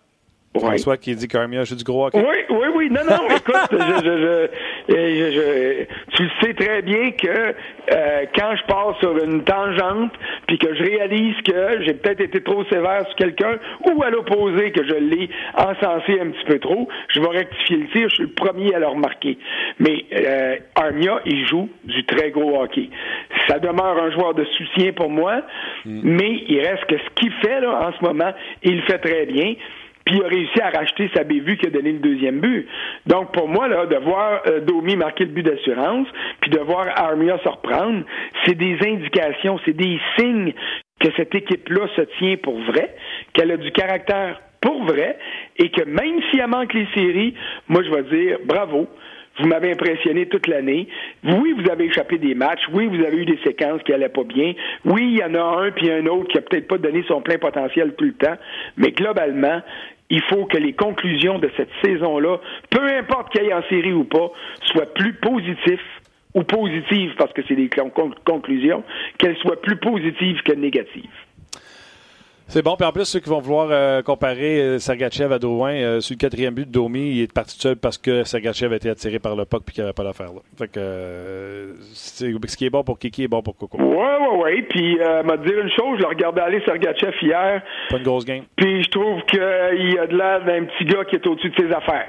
François 0.56 0.96
qui 0.96 1.16
dit 1.16 1.26
qu'Armia 1.26 1.64
joue 1.64 1.74
du 1.74 1.82
gros 1.82 2.06
hockey. 2.06 2.18
Oui, 2.18 2.36
oui, 2.50 2.66
oui. 2.76 2.90
Non, 2.90 3.00
non, 3.08 3.28
écoute, 3.36 3.56
je, 3.72 4.48
je, 4.88 5.86
tu 6.14 6.22
le 6.22 6.30
sais 6.40 6.54
très 6.54 6.82
bien 6.82 7.10
que 7.10 7.28
euh, 7.28 8.24
quand 8.36 8.56
je 8.56 8.64
passe 8.66 8.96
sur 9.00 9.16
une 9.22 9.42
tangente, 9.44 10.12
puis 10.46 10.58
que 10.58 10.74
je 10.74 10.82
réalise 10.82 11.36
que 11.42 11.82
j'ai 11.82 11.94
peut-être 11.94 12.20
été 12.20 12.40
trop 12.42 12.64
sévère 12.64 13.04
sur 13.06 13.16
quelqu'un, 13.16 13.58
ou 13.86 14.02
à 14.02 14.10
l'opposé, 14.10 14.70
que 14.70 14.84
je 14.84 14.94
l'ai 14.94 15.28
encensé 15.54 16.20
un 16.20 16.30
petit 16.30 16.44
peu 16.46 16.58
trop, 16.58 16.88
je 17.08 17.20
vais 17.20 17.28
rectifier 17.28 17.76
le 17.76 17.88
tir, 17.88 18.08
je 18.08 18.14
suis 18.14 18.22
le 18.24 18.30
premier 18.30 18.74
à 18.74 18.78
le 18.78 18.86
remarquer. 18.86 19.38
Mais 19.80 20.04
euh, 20.12 20.56
Armia, 20.76 21.20
il 21.26 21.46
joue 21.46 21.68
du 21.84 22.04
très 22.04 22.30
gros 22.30 22.62
hockey. 22.62 22.88
Ça 23.48 23.58
demeure 23.58 24.02
un 24.02 24.10
joueur 24.12 24.34
de 24.34 24.44
soutien 24.44 24.92
pour 24.92 25.10
moi, 25.10 25.42
mm. 25.84 26.00
mais 26.04 26.44
il 26.48 26.60
reste 26.60 26.84
que 26.86 26.96
ce 26.96 27.10
qu'il 27.16 27.32
fait 27.32 27.60
là, 27.60 27.88
en 27.88 27.92
ce 27.92 28.04
moment, 28.04 28.32
il 28.62 28.76
le 28.76 28.82
fait 28.82 28.98
très 28.98 29.26
bien 29.26 29.54
puis 30.04 30.16
il 30.16 30.22
a 30.22 30.28
réussi 30.28 30.60
à 30.60 30.70
racheter 30.70 31.10
sa 31.14 31.24
bévue 31.24 31.56
qui 31.56 31.66
a 31.66 31.70
donné 31.70 31.92
le 31.92 31.98
deuxième 31.98 32.40
but. 32.40 32.66
Donc 33.06 33.32
pour 33.32 33.48
moi, 33.48 33.68
là, 33.68 33.86
de 33.86 33.96
voir 33.96 34.42
euh, 34.46 34.60
Domi 34.60 34.96
marquer 34.96 35.24
le 35.24 35.30
but 35.30 35.42
d'assurance, 35.42 36.06
puis 36.40 36.50
de 36.50 36.58
voir 36.58 36.86
Armia 36.96 37.38
se 37.42 37.48
reprendre, 37.48 38.04
c'est 38.44 38.54
des 38.54 38.76
indications, 38.86 39.58
c'est 39.64 39.76
des 39.76 39.98
signes 40.18 40.52
que 41.00 41.08
cette 41.16 41.34
équipe-là 41.34 41.86
se 41.96 42.02
tient 42.18 42.36
pour 42.36 42.58
vrai, 42.60 42.94
qu'elle 43.32 43.50
a 43.50 43.56
du 43.56 43.72
caractère 43.72 44.40
pour 44.60 44.84
vrai, 44.84 45.18
et 45.58 45.70
que 45.70 45.84
même 45.84 46.20
si 46.30 46.38
elle 46.38 46.48
manque 46.48 46.72
les 46.72 46.86
séries, 46.94 47.34
moi 47.68 47.82
je 47.82 47.90
vais 47.90 48.02
dire 48.16 48.38
bravo. 48.44 48.88
Vous 49.38 49.48
m'avez 49.48 49.72
impressionné 49.72 50.26
toute 50.26 50.46
l'année. 50.46 50.88
Oui, 51.24 51.54
vous 51.58 51.68
avez 51.70 51.86
échappé 51.86 52.18
des 52.18 52.34
matchs. 52.34 52.62
Oui, 52.72 52.86
vous 52.86 53.04
avez 53.04 53.16
eu 53.16 53.24
des 53.24 53.38
séquences 53.44 53.82
qui 53.82 53.92
allaient 53.92 54.08
pas 54.08 54.24
bien. 54.24 54.54
Oui, 54.84 55.02
il 55.10 55.18
y 55.18 55.24
en 55.24 55.34
a 55.34 55.64
un 55.64 55.70
puis 55.72 55.90
un 55.90 56.06
autre 56.06 56.28
qui 56.28 56.38
a 56.38 56.42
peut-être 56.42 56.68
pas 56.68 56.78
donné 56.78 57.04
son 57.08 57.20
plein 57.20 57.38
potentiel 57.38 57.94
tout 57.96 58.04
le 58.04 58.14
temps. 58.14 58.36
Mais 58.76 58.92
globalement, 58.92 59.60
il 60.10 60.22
faut 60.22 60.44
que 60.44 60.58
les 60.58 60.72
conclusions 60.72 61.38
de 61.38 61.50
cette 61.56 61.70
saison-là, 61.84 62.38
peu 62.70 62.84
importe 62.84 63.32
qu'il 63.32 63.44
y 63.44 63.48
ait 63.48 63.54
en 63.54 63.62
série 63.68 63.92
ou 63.92 64.04
pas, 64.04 64.30
soient 64.66 64.92
plus 64.94 65.14
positifs 65.14 65.80
ou 66.34 66.42
positives, 66.42 67.14
parce 67.16 67.32
que 67.32 67.42
c'est 67.46 67.54
des 67.54 67.70
conclusions, 68.24 68.82
qu'elles 69.18 69.36
soient 69.36 69.60
plus 69.60 69.76
positives 69.76 70.42
que 70.42 70.52
négatives. 70.52 71.10
C'est 72.48 72.62
bon. 72.62 72.76
Puis 72.76 72.86
en 72.86 72.92
plus, 72.92 73.04
ceux 73.04 73.20
qui 73.20 73.30
vont 73.30 73.40
vouloir 73.40 73.68
euh, 73.70 74.02
comparer 74.02 74.60
euh, 74.60 74.78
Sergachev 74.78 75.32
à 75.32 75.38
Drouin, 75.38 75.72
euh, 75.72 76.00
sur 76.00 76.14
le 76.14 76.18
quatrième 76.18 76.54
but 76.54 76.66
de 76.66 76.72
Domi, 76.72 77.12
il 77.16 77.22
est 77.22 77.32
parti 77.32 77.58
seul 77.58 77.76
parce 77.76 77.98
que 77.98 78.24
Sergachev 78.24 78.72
a 78.72 78.76
été 78.76 78.90
attiré 78.90 79.18
par 79.18 79.34
le 79.34 79.44
puck 79.44 79.62
et 79.66 79.72
qu'il 79.72 79.82
n'y 79.82 79.88
avait 79.88 79.94
pas 79.94 80.04
l'affaire 80.04 80.32
là. 80.32 80.40
Fait 80.58 80.68
que 80.68 81.74
ce 81.94 82.56
qui 82.56 82.66
est 82.66 82.70
bon 82.70 82.84
pour 82.84 82.98
Kiki 82.98 83.24
est 83.24 83.28
bon 83.28 83.42
pour 83.42 83.56
Coco. 83.56 83.78
Ouais, 83.78 83.86
ouais, 83.86 84.36
ouais. 84.42 84.62
Puis, 84.62 84.98
m'a 85.24 85.36
dire 85.38 85.58
une 85.58 85.70
chose, 85.70 85.96
je 85.96 86.02
l'ai 86.02 86.08
regardé 86.08 86.40
aller 86.40 86.62
Sergachev 86.64 87.14
hier. 87.22 87.62
Pas 87.88 87.96
une 87.96 88.04
grosse 88.04 88.24
game. 88.24 88.44
Puis 88.56 88.82
je 88.84 88.90
trouve 88.90 89.22
qu'il 89.22 89.98
a 89.98 90.06
de 90.06 90.16
l'air 90.16 90.44
d'un 90.44 90.64
petit 90.64 90.84
gars 90.84 91.04
qui 91.04 91.16
est 91.16 91.26
au-dessus 91.26 91.50
de 91.50 91.56
ses 91.56 91.72
affaires. 91.72 92.08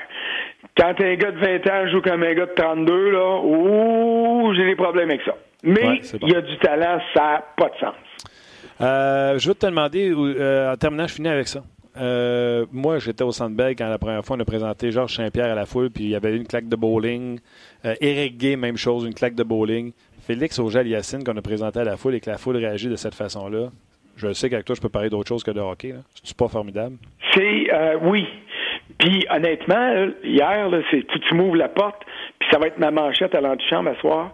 Quand 0.78 0.94
un 1.00 1.16
gars 1.16 1.32
de 1.32 1.40
20 1.40 1.68
ans 1.68 1.88
joue 1.90 2.02
comme 2.02 2.24
un 2.24 2.34
gars 2.34 2.48
de 2.48 2.54
32, 2.54 3.12
là, 3.12 3.40
ouh, 3.42 4.54
j'ai 4.56 4.66
des 4.66 4.76
problèmes 4.76 5.10
avec 5.10 5.22
ça. 5.24 5.36
Mais 5.64 6.02
il 6.22 6.30
y 6.30 6.36
a 6.36 6.42
du 6.42 6.58
talent, 6.58 7.00
ça 7.14 7.22
n'a 7.22 7.44
pas 7.58 7.70
de 7.70 7.76
sens. 7.80 7.96
Euh, 8.82 9.38
je 9.38 9.48
veux 9.48 9.56
te 9.56 9.66
demander, 9.66 10.12
euh, 10.12 10.74
en 10.74 10.76
terminant, 10.76 11.08
je 11.08 11.14
finis 11.14 11.30
avec 11.30 11.48
ça. 11.48 11.64
Euh, 11.98 12.66
moi, 12.72 13.00
j'étais 13.00 13.24
au 13.24 13.32
Centre 13.32 13.56
Bell 13.56 13.76
quand 13.76 13.88
la 13.88 13.98
première 13.98 14.24
fois 14.26 14.36
on 14.36 14.40
a 14.42 14.46
présenté 14.46 14.92
Georges 14.92 15.16
Saint-Pierre 15.16 15.52
à 15.52 15.56
la 15.56 15.66
foule, 15.66 15.90
puis 15.90 16.04
il 16.04 16.10
y 16.10 16.16
avait 16.16 16.36
une 16.36 16.46
claque 16.46 16.68
de 16.68 16.76
bowling. 16.76 17.40
Eric 18.02 18.38
Gay, 18.38 18.56
même 18.56 18.78
chose, 18.78 19.06
une 19.06 19.14
claque 19.14 19.36
de 19.36 19.44
bowling. 19.44 19.94
Félix 20.22 20.60
Auger-Aliassine 20.60 21.24
qu'on 21.24 21.38
a 21.38 21.42
présenté 21.42 21.80
à 21.80 21.84
la 21.84 21.98
foule 21.98 22.16
et 22.16 22.20
que 22.20 22.30
la 22.30 22.38
foule 22.38 22.58
réagit 22.58 22.90
de 22.90 22.96
cette 22.96 23.14
façon-là. 23.14 23.70
Je 24.18 24.34
sais 24.34 24.50
qu'avec 24.50 24.66
toi, 24.66 24.76
je 24.76 24.82
peux 24.82 24.90
parler 24.90 25.10
d'autre 25.10 25.30
chose 25.30 25.44
que 25.44 25.52
de 25.52 25.60
hockey. 25.60 25.94
C'est 26.24 26.36
pas 26.36 26.48
formidable? 26.48 26.98
C'est 27.34 27.68
oui. 28.02 28.28
Puis 28.98 29.26
honnêtement, 29.30 30.08
hier, 30.24 30.70
tu, 30.90 31.06
tu 31.06 31.36
m'ouvres 31.36 31.56
la 31.56 31.70
porte, 31.70 32.02
puis 32.40 32.50
ça 32.52 32.60
va 32.60 32.68
être 32.68 32.80
ma 32.80 32.92
manchette 32.92 33.36
à 33.36 33.42
l'antichambre 33.42 33.92
à 33.92 33.96
soir. 33.96 34.34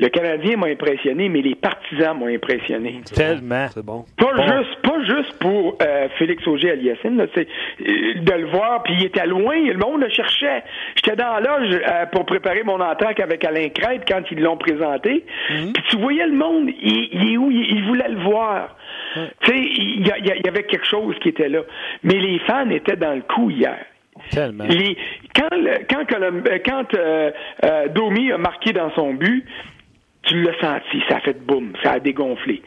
Le 0.00 0.08
Canadien 0.10 0.56
m'a 0.56 0.68
impressionné, 0.68 1.28
mais 1.28 1.42
les 1.42 1.56
partisans 1.56 2.16
m'ont 2.16 2.28
impressionné. 2.28 3.00
Tellement. 3.12 3.66
C'est 3.68 3.84
bon. 3.84 4.04
Pas 4.16 4.30
juste, 4.46 4.80
pas 4.82 5.04
juste 5.04 5.32
pour 5.40 5.76
euh, 5.82 6.08
Félix 6.18 6.46
Auger 6.46 6.70
Aliassime, 6.70 7.26
c'est 7.34 7.48
euh, 7.80 8.20
de 8.20 8.32
le 8.32 8.46
voir, 8.46 8.84
puis 8.84 8.94
il 8.94 9.06
était 9.06 9.26
loin, 9.26 9.56
le 9.56 9.76
monde 9.76 10.00
le 10.00 10.08
cherchait. 10.08 10.62
J'étais 10.94 11.16
dans 11.16 11.38
la 11.38 11.40
loge 11.40 11.74
euh, 11.74 12.06
pour 12.12 12.26
préparer 12.26 12.62
mon 12.62 12.80
entrée 12.80 13.16
avec 13.20 13.44
Alain 13.44 13.70
Crête 13.70 14.02
quand 14.06 14.22
ils 14.30 14.40
l'ont 14.40 14.56
présenté. 14.56 15.24
Mhm. 15.50 15.72
Puis 15.72 15.82
tu 15.90 15.96
voyais 15.96 16.26
le 16.26 16.36
monde, 16.36 16.70
il, 16.80 17.32
est 17.32 17.36
où? 17.36 17.50
Il, 17.50 17.84
voulait 17.84 18.08
le 18.08 18.20
voir. 18.20 18.76
Tu 19.14 19.46
sais, 19.46 19.58
il 19.58 20.06
y, 20.06 20.48
avait 20.48 20.62
quelque 20.62 20.86
chose 20.86 21.16
qui 21.20 21.30
était 21.30 21.48
là. 21.48 21.62
Mais 22.04 22.14
les 22.14 22.38
fans 22.40 22.70
étaient 22.70 22.96
dans 22.96 23.14
le 23.14 23.22
coup 23.22 23.50
hier. 23.50 23.78
Tellement. 24.30 24.64
quand 25.34 25.48
quand, 25.88 26.04
quand 26.64 27.90
Domi 27.94 28.30
a 28.32 28.38
marqué 28.38 28.72
dans 28.72 28.90
son 28.94 29.14
but, 29.14 29.44
tu 30.28 30.42
l'as 30.42 30.58
senti, 30.60 31.02
ça 31.08 31.16
a 31.16 31.20
fait 31.20 31.44
boum, 31.44 31.72
ça 31.82 31.92
a 31.92 32.00
dégonflé. 32.00 32.62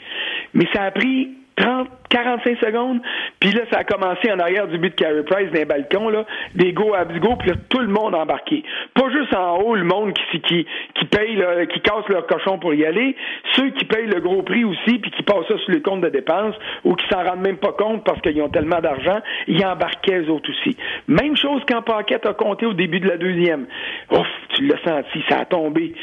Mais 0.54 0.68
ça 0.74 0.84
a 0.84 0.92
pris 0.92 1.30
30, 1.58 1.88
45 2.10 2.58
secondes, 2.60 3.02
puis 3.40 3.52
là, 3.52 3.62
ça 3.72 3.80
a 3.80 3.84
commencé 3.84 4.32
en 4.32 4.40
arrière 4.40 4.68
du 4.68 4.78
but 4.78 4.90
de 4.90 4.96
Carey 4.96 5.24
Price 5.24 5.52
d'un 5.52 5.66
balcon, 5.66 6.10
là, 6.10 6.26
des 6.56 6.74
go 6.74 6.94
à 6.94 7.06
go, 7.06 7.36
puis 7.38 7.50
là, 7.50 7.56
tout 7.70 7.80
le 7.80 7.88
monde 7.88 8.16
embarqué. 8.16 8.64
Pas 8.94 9.10
juste 9.12 9.34
en 9.36 9.58
haut, 9.58 9.76
le 9.76 9.84
monde 9.84 10.14
qui, 10.14 10.42
qui, 10.42 10.66
qui 10.96 11.06
paye, 11.06 11.36
là, 11.36 11.66
qui 11.66 11.80
casse 11.82 12.08
leur 12.10 12.26
cochon 12.26 12.58
pour 12.58 12.74
y 12.74 12.86
aller, 12.86 13.16
ceux 13.56 13.70
qui 13.72 13.86
payent 13.86 14.08
le 14.08 14.22
gros 14.22 14.42
prix 14.44 14.64
aussi, 14.64 15.00
puis 15.00 15.12
qui 15.12 15.24
passent 15.24 15.48
ça 15.48 15.58
sur 15.58 15.72
les 15.72 15.82
comptes 15.82 16.02
de 16.02 16.10
dépenses, 16.10 16.56
ou 16.84 16.96
qui 16.96 17.08
s'en 17.10 17.24
rendent 17.24 17.42
même 17.42 17.58
pas 17.58 17.74
compte 17.74 18.04
parce 18.04 18.22
qu'ils 18.22 18.42
ont 18.42 18.50
tellement 18.50 18.80
d'argent, 18.80 19.20
ils 19.48 19.64
embarquaient 19.66 20.22
eux 20.22 20.30
autres 20.30 20.50
aussi. 20.50 20.78
Même 21.08 21.36
chose 21.36 21.62
quand 21.68 21.82
Paquette 21.82 22.26
a 22.26 22.34
compté 22.34 22.66
au 22.66 22.74
début 22.74 23.00
de 23.00 23.08
la 23.08 23.18
deuxième. 23.18 23.68
Ouf, 24.12 24.28
tu 24.56 24.66
l'as 24.66 24.82
senti, 24.84 25.24
ça 25.30 25.40
a 25.40 25.46
tombé. 25.46 25.94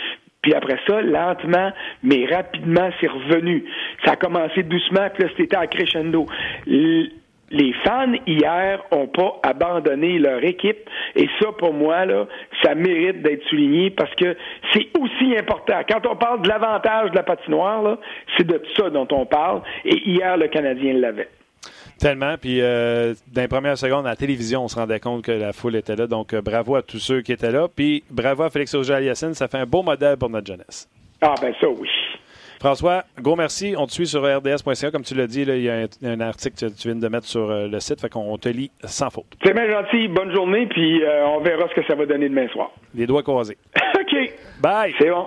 Puis 0.43 0.55
après 0.55 0.79
ça, 0.87 1.03
lentement, 1.03 1.73
mais 2.03 2.27
rapidement, 2.27 2.91
c'est 3.01 3.09
revenu. 3.09 3.65
Ça 4.05 4.13
a 4.13 4.17
commencé 4.17 4.63
doucement, 4.63 5.09
puis 5.13 5.25
là, 5.25 5.31
c'était 5.37 5.57
à 5.57 5.67
crescendo. 5.67 6.27
Les 7.51 7.73
fans, 7.85 8.13
hier, 8.27 8.83
ont 8.91 9.07
pas 9.07 9.41
abandonné 9.43 10.19
leur 10.19 10.45
équipe. 10.45 10.89
Et 11.17 11.29
ça, 11.41 11.51
pour 11.59 11.73
moi, 11.73 12.05
là, 12.05 12.27
ça 12.63 12.75
mérite 12.75 13.23
d'être 13.23 13.43
souligné 13.49 13.91
parce 13.91 14.15
que 14.15 14.37
c'est 14.73 14.89
aussi 14.99 15.37
important. 15.37 15.81
Quand 15.89 16.07
on 16.07 16.17
parle 16.17 16.43
de 16.43 16.49
l'avantage 16.49 17.11
de 17.11 17.17
la 17.17 17.23
patinoire, 17.23 17.99
c'est 18.37 18.47
de 18.47 18.63
ça 18.77 18.91
dont 18.91 19.09
on 19.11 19.25
parle. 19.25 19.63
Et 19.85 19.97
hier, 20.09 20.37
le 20.37 20.49
Canadien 20.49 20.93
l'avait. 20.95 21.29
Tellement. 21.99 22.37
Puis, 22.41 22.61
euh, 22.61 23.15
dans 23.33 23.43
les 23.43 23.49
premières 23.49 23.77
secondes, 23.77 24.07
à 24.07 24.11
la 24.11 24.17
télévision, 24.17 24.65
on 24.65 24.69
se 24.69 24.77
rendait 24.77 25.01
compte 25.01 25.25
que 25.25 25.33
la 25.33 25.53
foule 25.53 25.77
était 25.77 25.97
là. 25.97 26.07
Donc, 26.07 26.33
euh, 26.33 26.41
bravo 26.41 26.77
à 26.77 26.83
tous 26.83 26.99
ceux 26.99 27.23
qui 27.23 27.33
étaient 27.33 27.51
là. 27.51 27.67
Puis, 27.75 28.05
bravo 28.11 28.45
à 28.45 28.51
Félix 28.51 28.75
Auger-Aliassine. 28.75 29.35
Ça 29.35 29.49
fait 29.49 29.59
un 29.59 29.67
beau 29.67 29.83
modèle 29.83 30.17
pour 30.17 30.31
notre 30.31 30.47
jeunesse. 30.47 30.89
Ah, 31.21 31.35
ben 31.41 31.53
ça, 31.61 31.69
oui. 31.69 31.89
François, 32.61 33.05
gros 33.21 33.37
merci. 33.37 33.75
On 33.77 33.87
te 33.87 33.93
suit 33.93 34.07
sur 34.07 34.23
rds.ca. 34.23 34.91
Comme 34.91 35.03
tu 35.03 35.15
l'as 35.15 35.27
dit, 35.27 35.43
il 35.43 35.63
y 35.63 35.71
a 35.71 35.87
un, 36.05 36.21
article 36.21 36.57
que 36.57 36.67
tu 36.67 36.89
viens 36.89 36.97
de 36.97 37.09
mettre 37.09 37.27
sur 37.27 37.51
euh, 37.51 37.67
le 37.69 37.81
site. 37.81 38.01
Fait 38.01 38.09
qu'on 38.09 38.37
te 38.39 38.49
lit 38.49 38.71
sans 38.85 39.11
faute. 39.11 39.27
C'est 39.45 39.55
bien 39.55 39.69
gentil. 39.69 40.09
Bonne 40.09 40.33
journée. 40.33 40.67
Puis, 40.67 41.03
on 41.05 41.41
verra 41.41 41.69
ce 41.69 41.75
que 41.81 41.87
ça 41.87 41.95
va 41.95 42.07
donner 42.07 42.29
demain 42.29 42.49
soir. 42.49 42.71
Les 42.95 43.07
doigts 43.07 43.23
croisés. 43.23 43.59
OK. 44.01 44.33
Bye. 44.61 44.95
C'est 44.99 45.11
bon. 45.11 45.27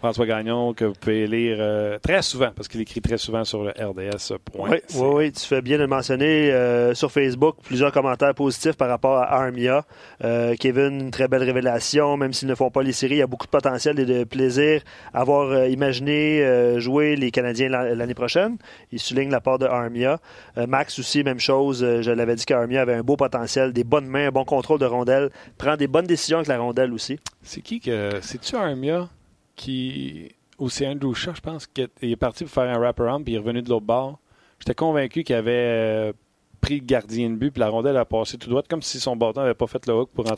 François 0.00 0.24
Gagnon, 0.24 0.72
que 0.72 0.86
vous 0.86 0.94
pouvez 0.98 1.26
lire 1.26 1.58
euh, 1.60 1.98
très 1.98 2.22
souvent, 2.22 2.52
parce 2.56 2.68
qu'il 2.68 2.80
écrit 2.80 3.02
très 3.02 3.18
souvent 3.18 3.44
sur 3.44 3.62
le 3.62 3.70
RDS. 3.72 4.32
Oui, 4.54 4.70
oui, 4.70 4.78
oui, 4.94 5.32
tu 5.32 5.44
fais 5.44 5.60
bien 5.60 5.76
de 5.76 5.82
le 5.82 5.88
mentionner. 5.88 6.50
Euh, 6.50 6.94
sur 6.94 7.12
Facebook, 7.12 7.56
plusieurs 7.62 7.92
commentaires 7.92 8.34
positifs 8.34 8.76
par 8.76 8.88
rapport 8.88 9.18
à 9.18 9.30
Armia. 9.30 9.84
Euh, 10.24 10.54
Kevin, 10.58 11.00
une 11.00 11.10
très 11.10 11.28
belle 11.28 11.42
révélation, 11.42 12.16
même 12.16 12.32
s'ils 12.32 12.48
ne 12.48 12.54
font 12.54 12.70
pas 12.70 12.82
les 12.82 12.92
séries, 12.92 13.16
il 13.16 13.18
y 13.18 13.22
a 13.22 13.26
beaucoup 13.26 13.44
de 13.44 13.50
potentiel 13.50 14.00
et 14.00 14.06
de 14.06 14.24
plaisir 14.24 14.80
à 15.12 15.20
avoir 15.20 15.66
imaginé 15.66 16.80
jouer 16.80 17.14
les 17.14 17.30
Canadiens 17.30 17.68
l'année 17.68 18.14
prochaine. 18.14 18.56
Il 18.92 19.00
souligne 19.00 19.30
la 19.30 19.42
part 19.42 19.58
de 19.58 19.66
Armia. 19.66 20.18
Max 20.56 20.98
aussi, 20.98 21.22
même 21.24 21.40
chose. 21.40 21.80
je 22.00 22.10
l'avais 22.10 22.36
dit 22.36 22.46
qu'Armia 22.46 22.80
avait 22.80 22.94
un 22.94 23.02
beau 23.02 23.16
potentiel, 23.16 23.74
des 23.74 23.84
bonnes 23.84 24.06
mains, 24.06 24.28
un 24.28 24.32
bon 24.32 24.44
contrôle 24.44 24.78
de 24.78 24.86
rondelle, 24.86 25.28
prend 25.58 25.76
des 25.76 25.88
bonnes 25.88 26.06
décisions 26.06 26.38
avec 26.38 26.48
la 26.48 26.58
rondelle 26.58 26.94
aussi. 26.94 27.20
C'est 27.42 27.60
qui 27.60 27.80
que. 27.80 28.18
C'est-tu 28.22 28.56
Armia? 28.56 29.08
Qui. 29.60 30.32
C'est 30.68 30.86
Andrew 30.86 31.14
Shaw, 31.14 31.34
je 31.34 31.40
pense, 31.40 31.66
qui 31.66 31.86
est 32.02 32.16
parti 32.16 32.44
pour 32.44 32.52
faire 32.52 32.64
un 32.64 32.78
wraparound, 32.78 33.24
puis 33.24 33.32
il 33.32 33.36
est 33.36 33.38
revenu 33.38 33.62
de 33.62 33.70
l'autre 33.70 33.86
bord. 33.86 34.18
J'étais 34.58 34.74
convaincu 34.74 35.24
qu'il 35.24 35.34
avait 35.34 35.52
euh, 35.52 36.12
pris 36.60 36.80
le 36.80 36.84
gardien 36.84 37.30
de 37.30 37.36
but, 37.36 37.50
puis 37.50 37.60
la 37.60 37.70
rondelle 37.70 37.96
a 37.96 38.04
passé 38.04 38.36
tout 38.36 38.50
droit, 38.50 38.62
comme 38.68 38.82
si 38.82 39.00
son 39.00 39.16
bâton 39.16 39.40
n'avait 39.40 39.54
pas 39.54 39.66
fait 39.66 39.86
le 39.86 39.94
hook 39.94 40.10
pour 40.12 40.26
rentrer 40.26 40.36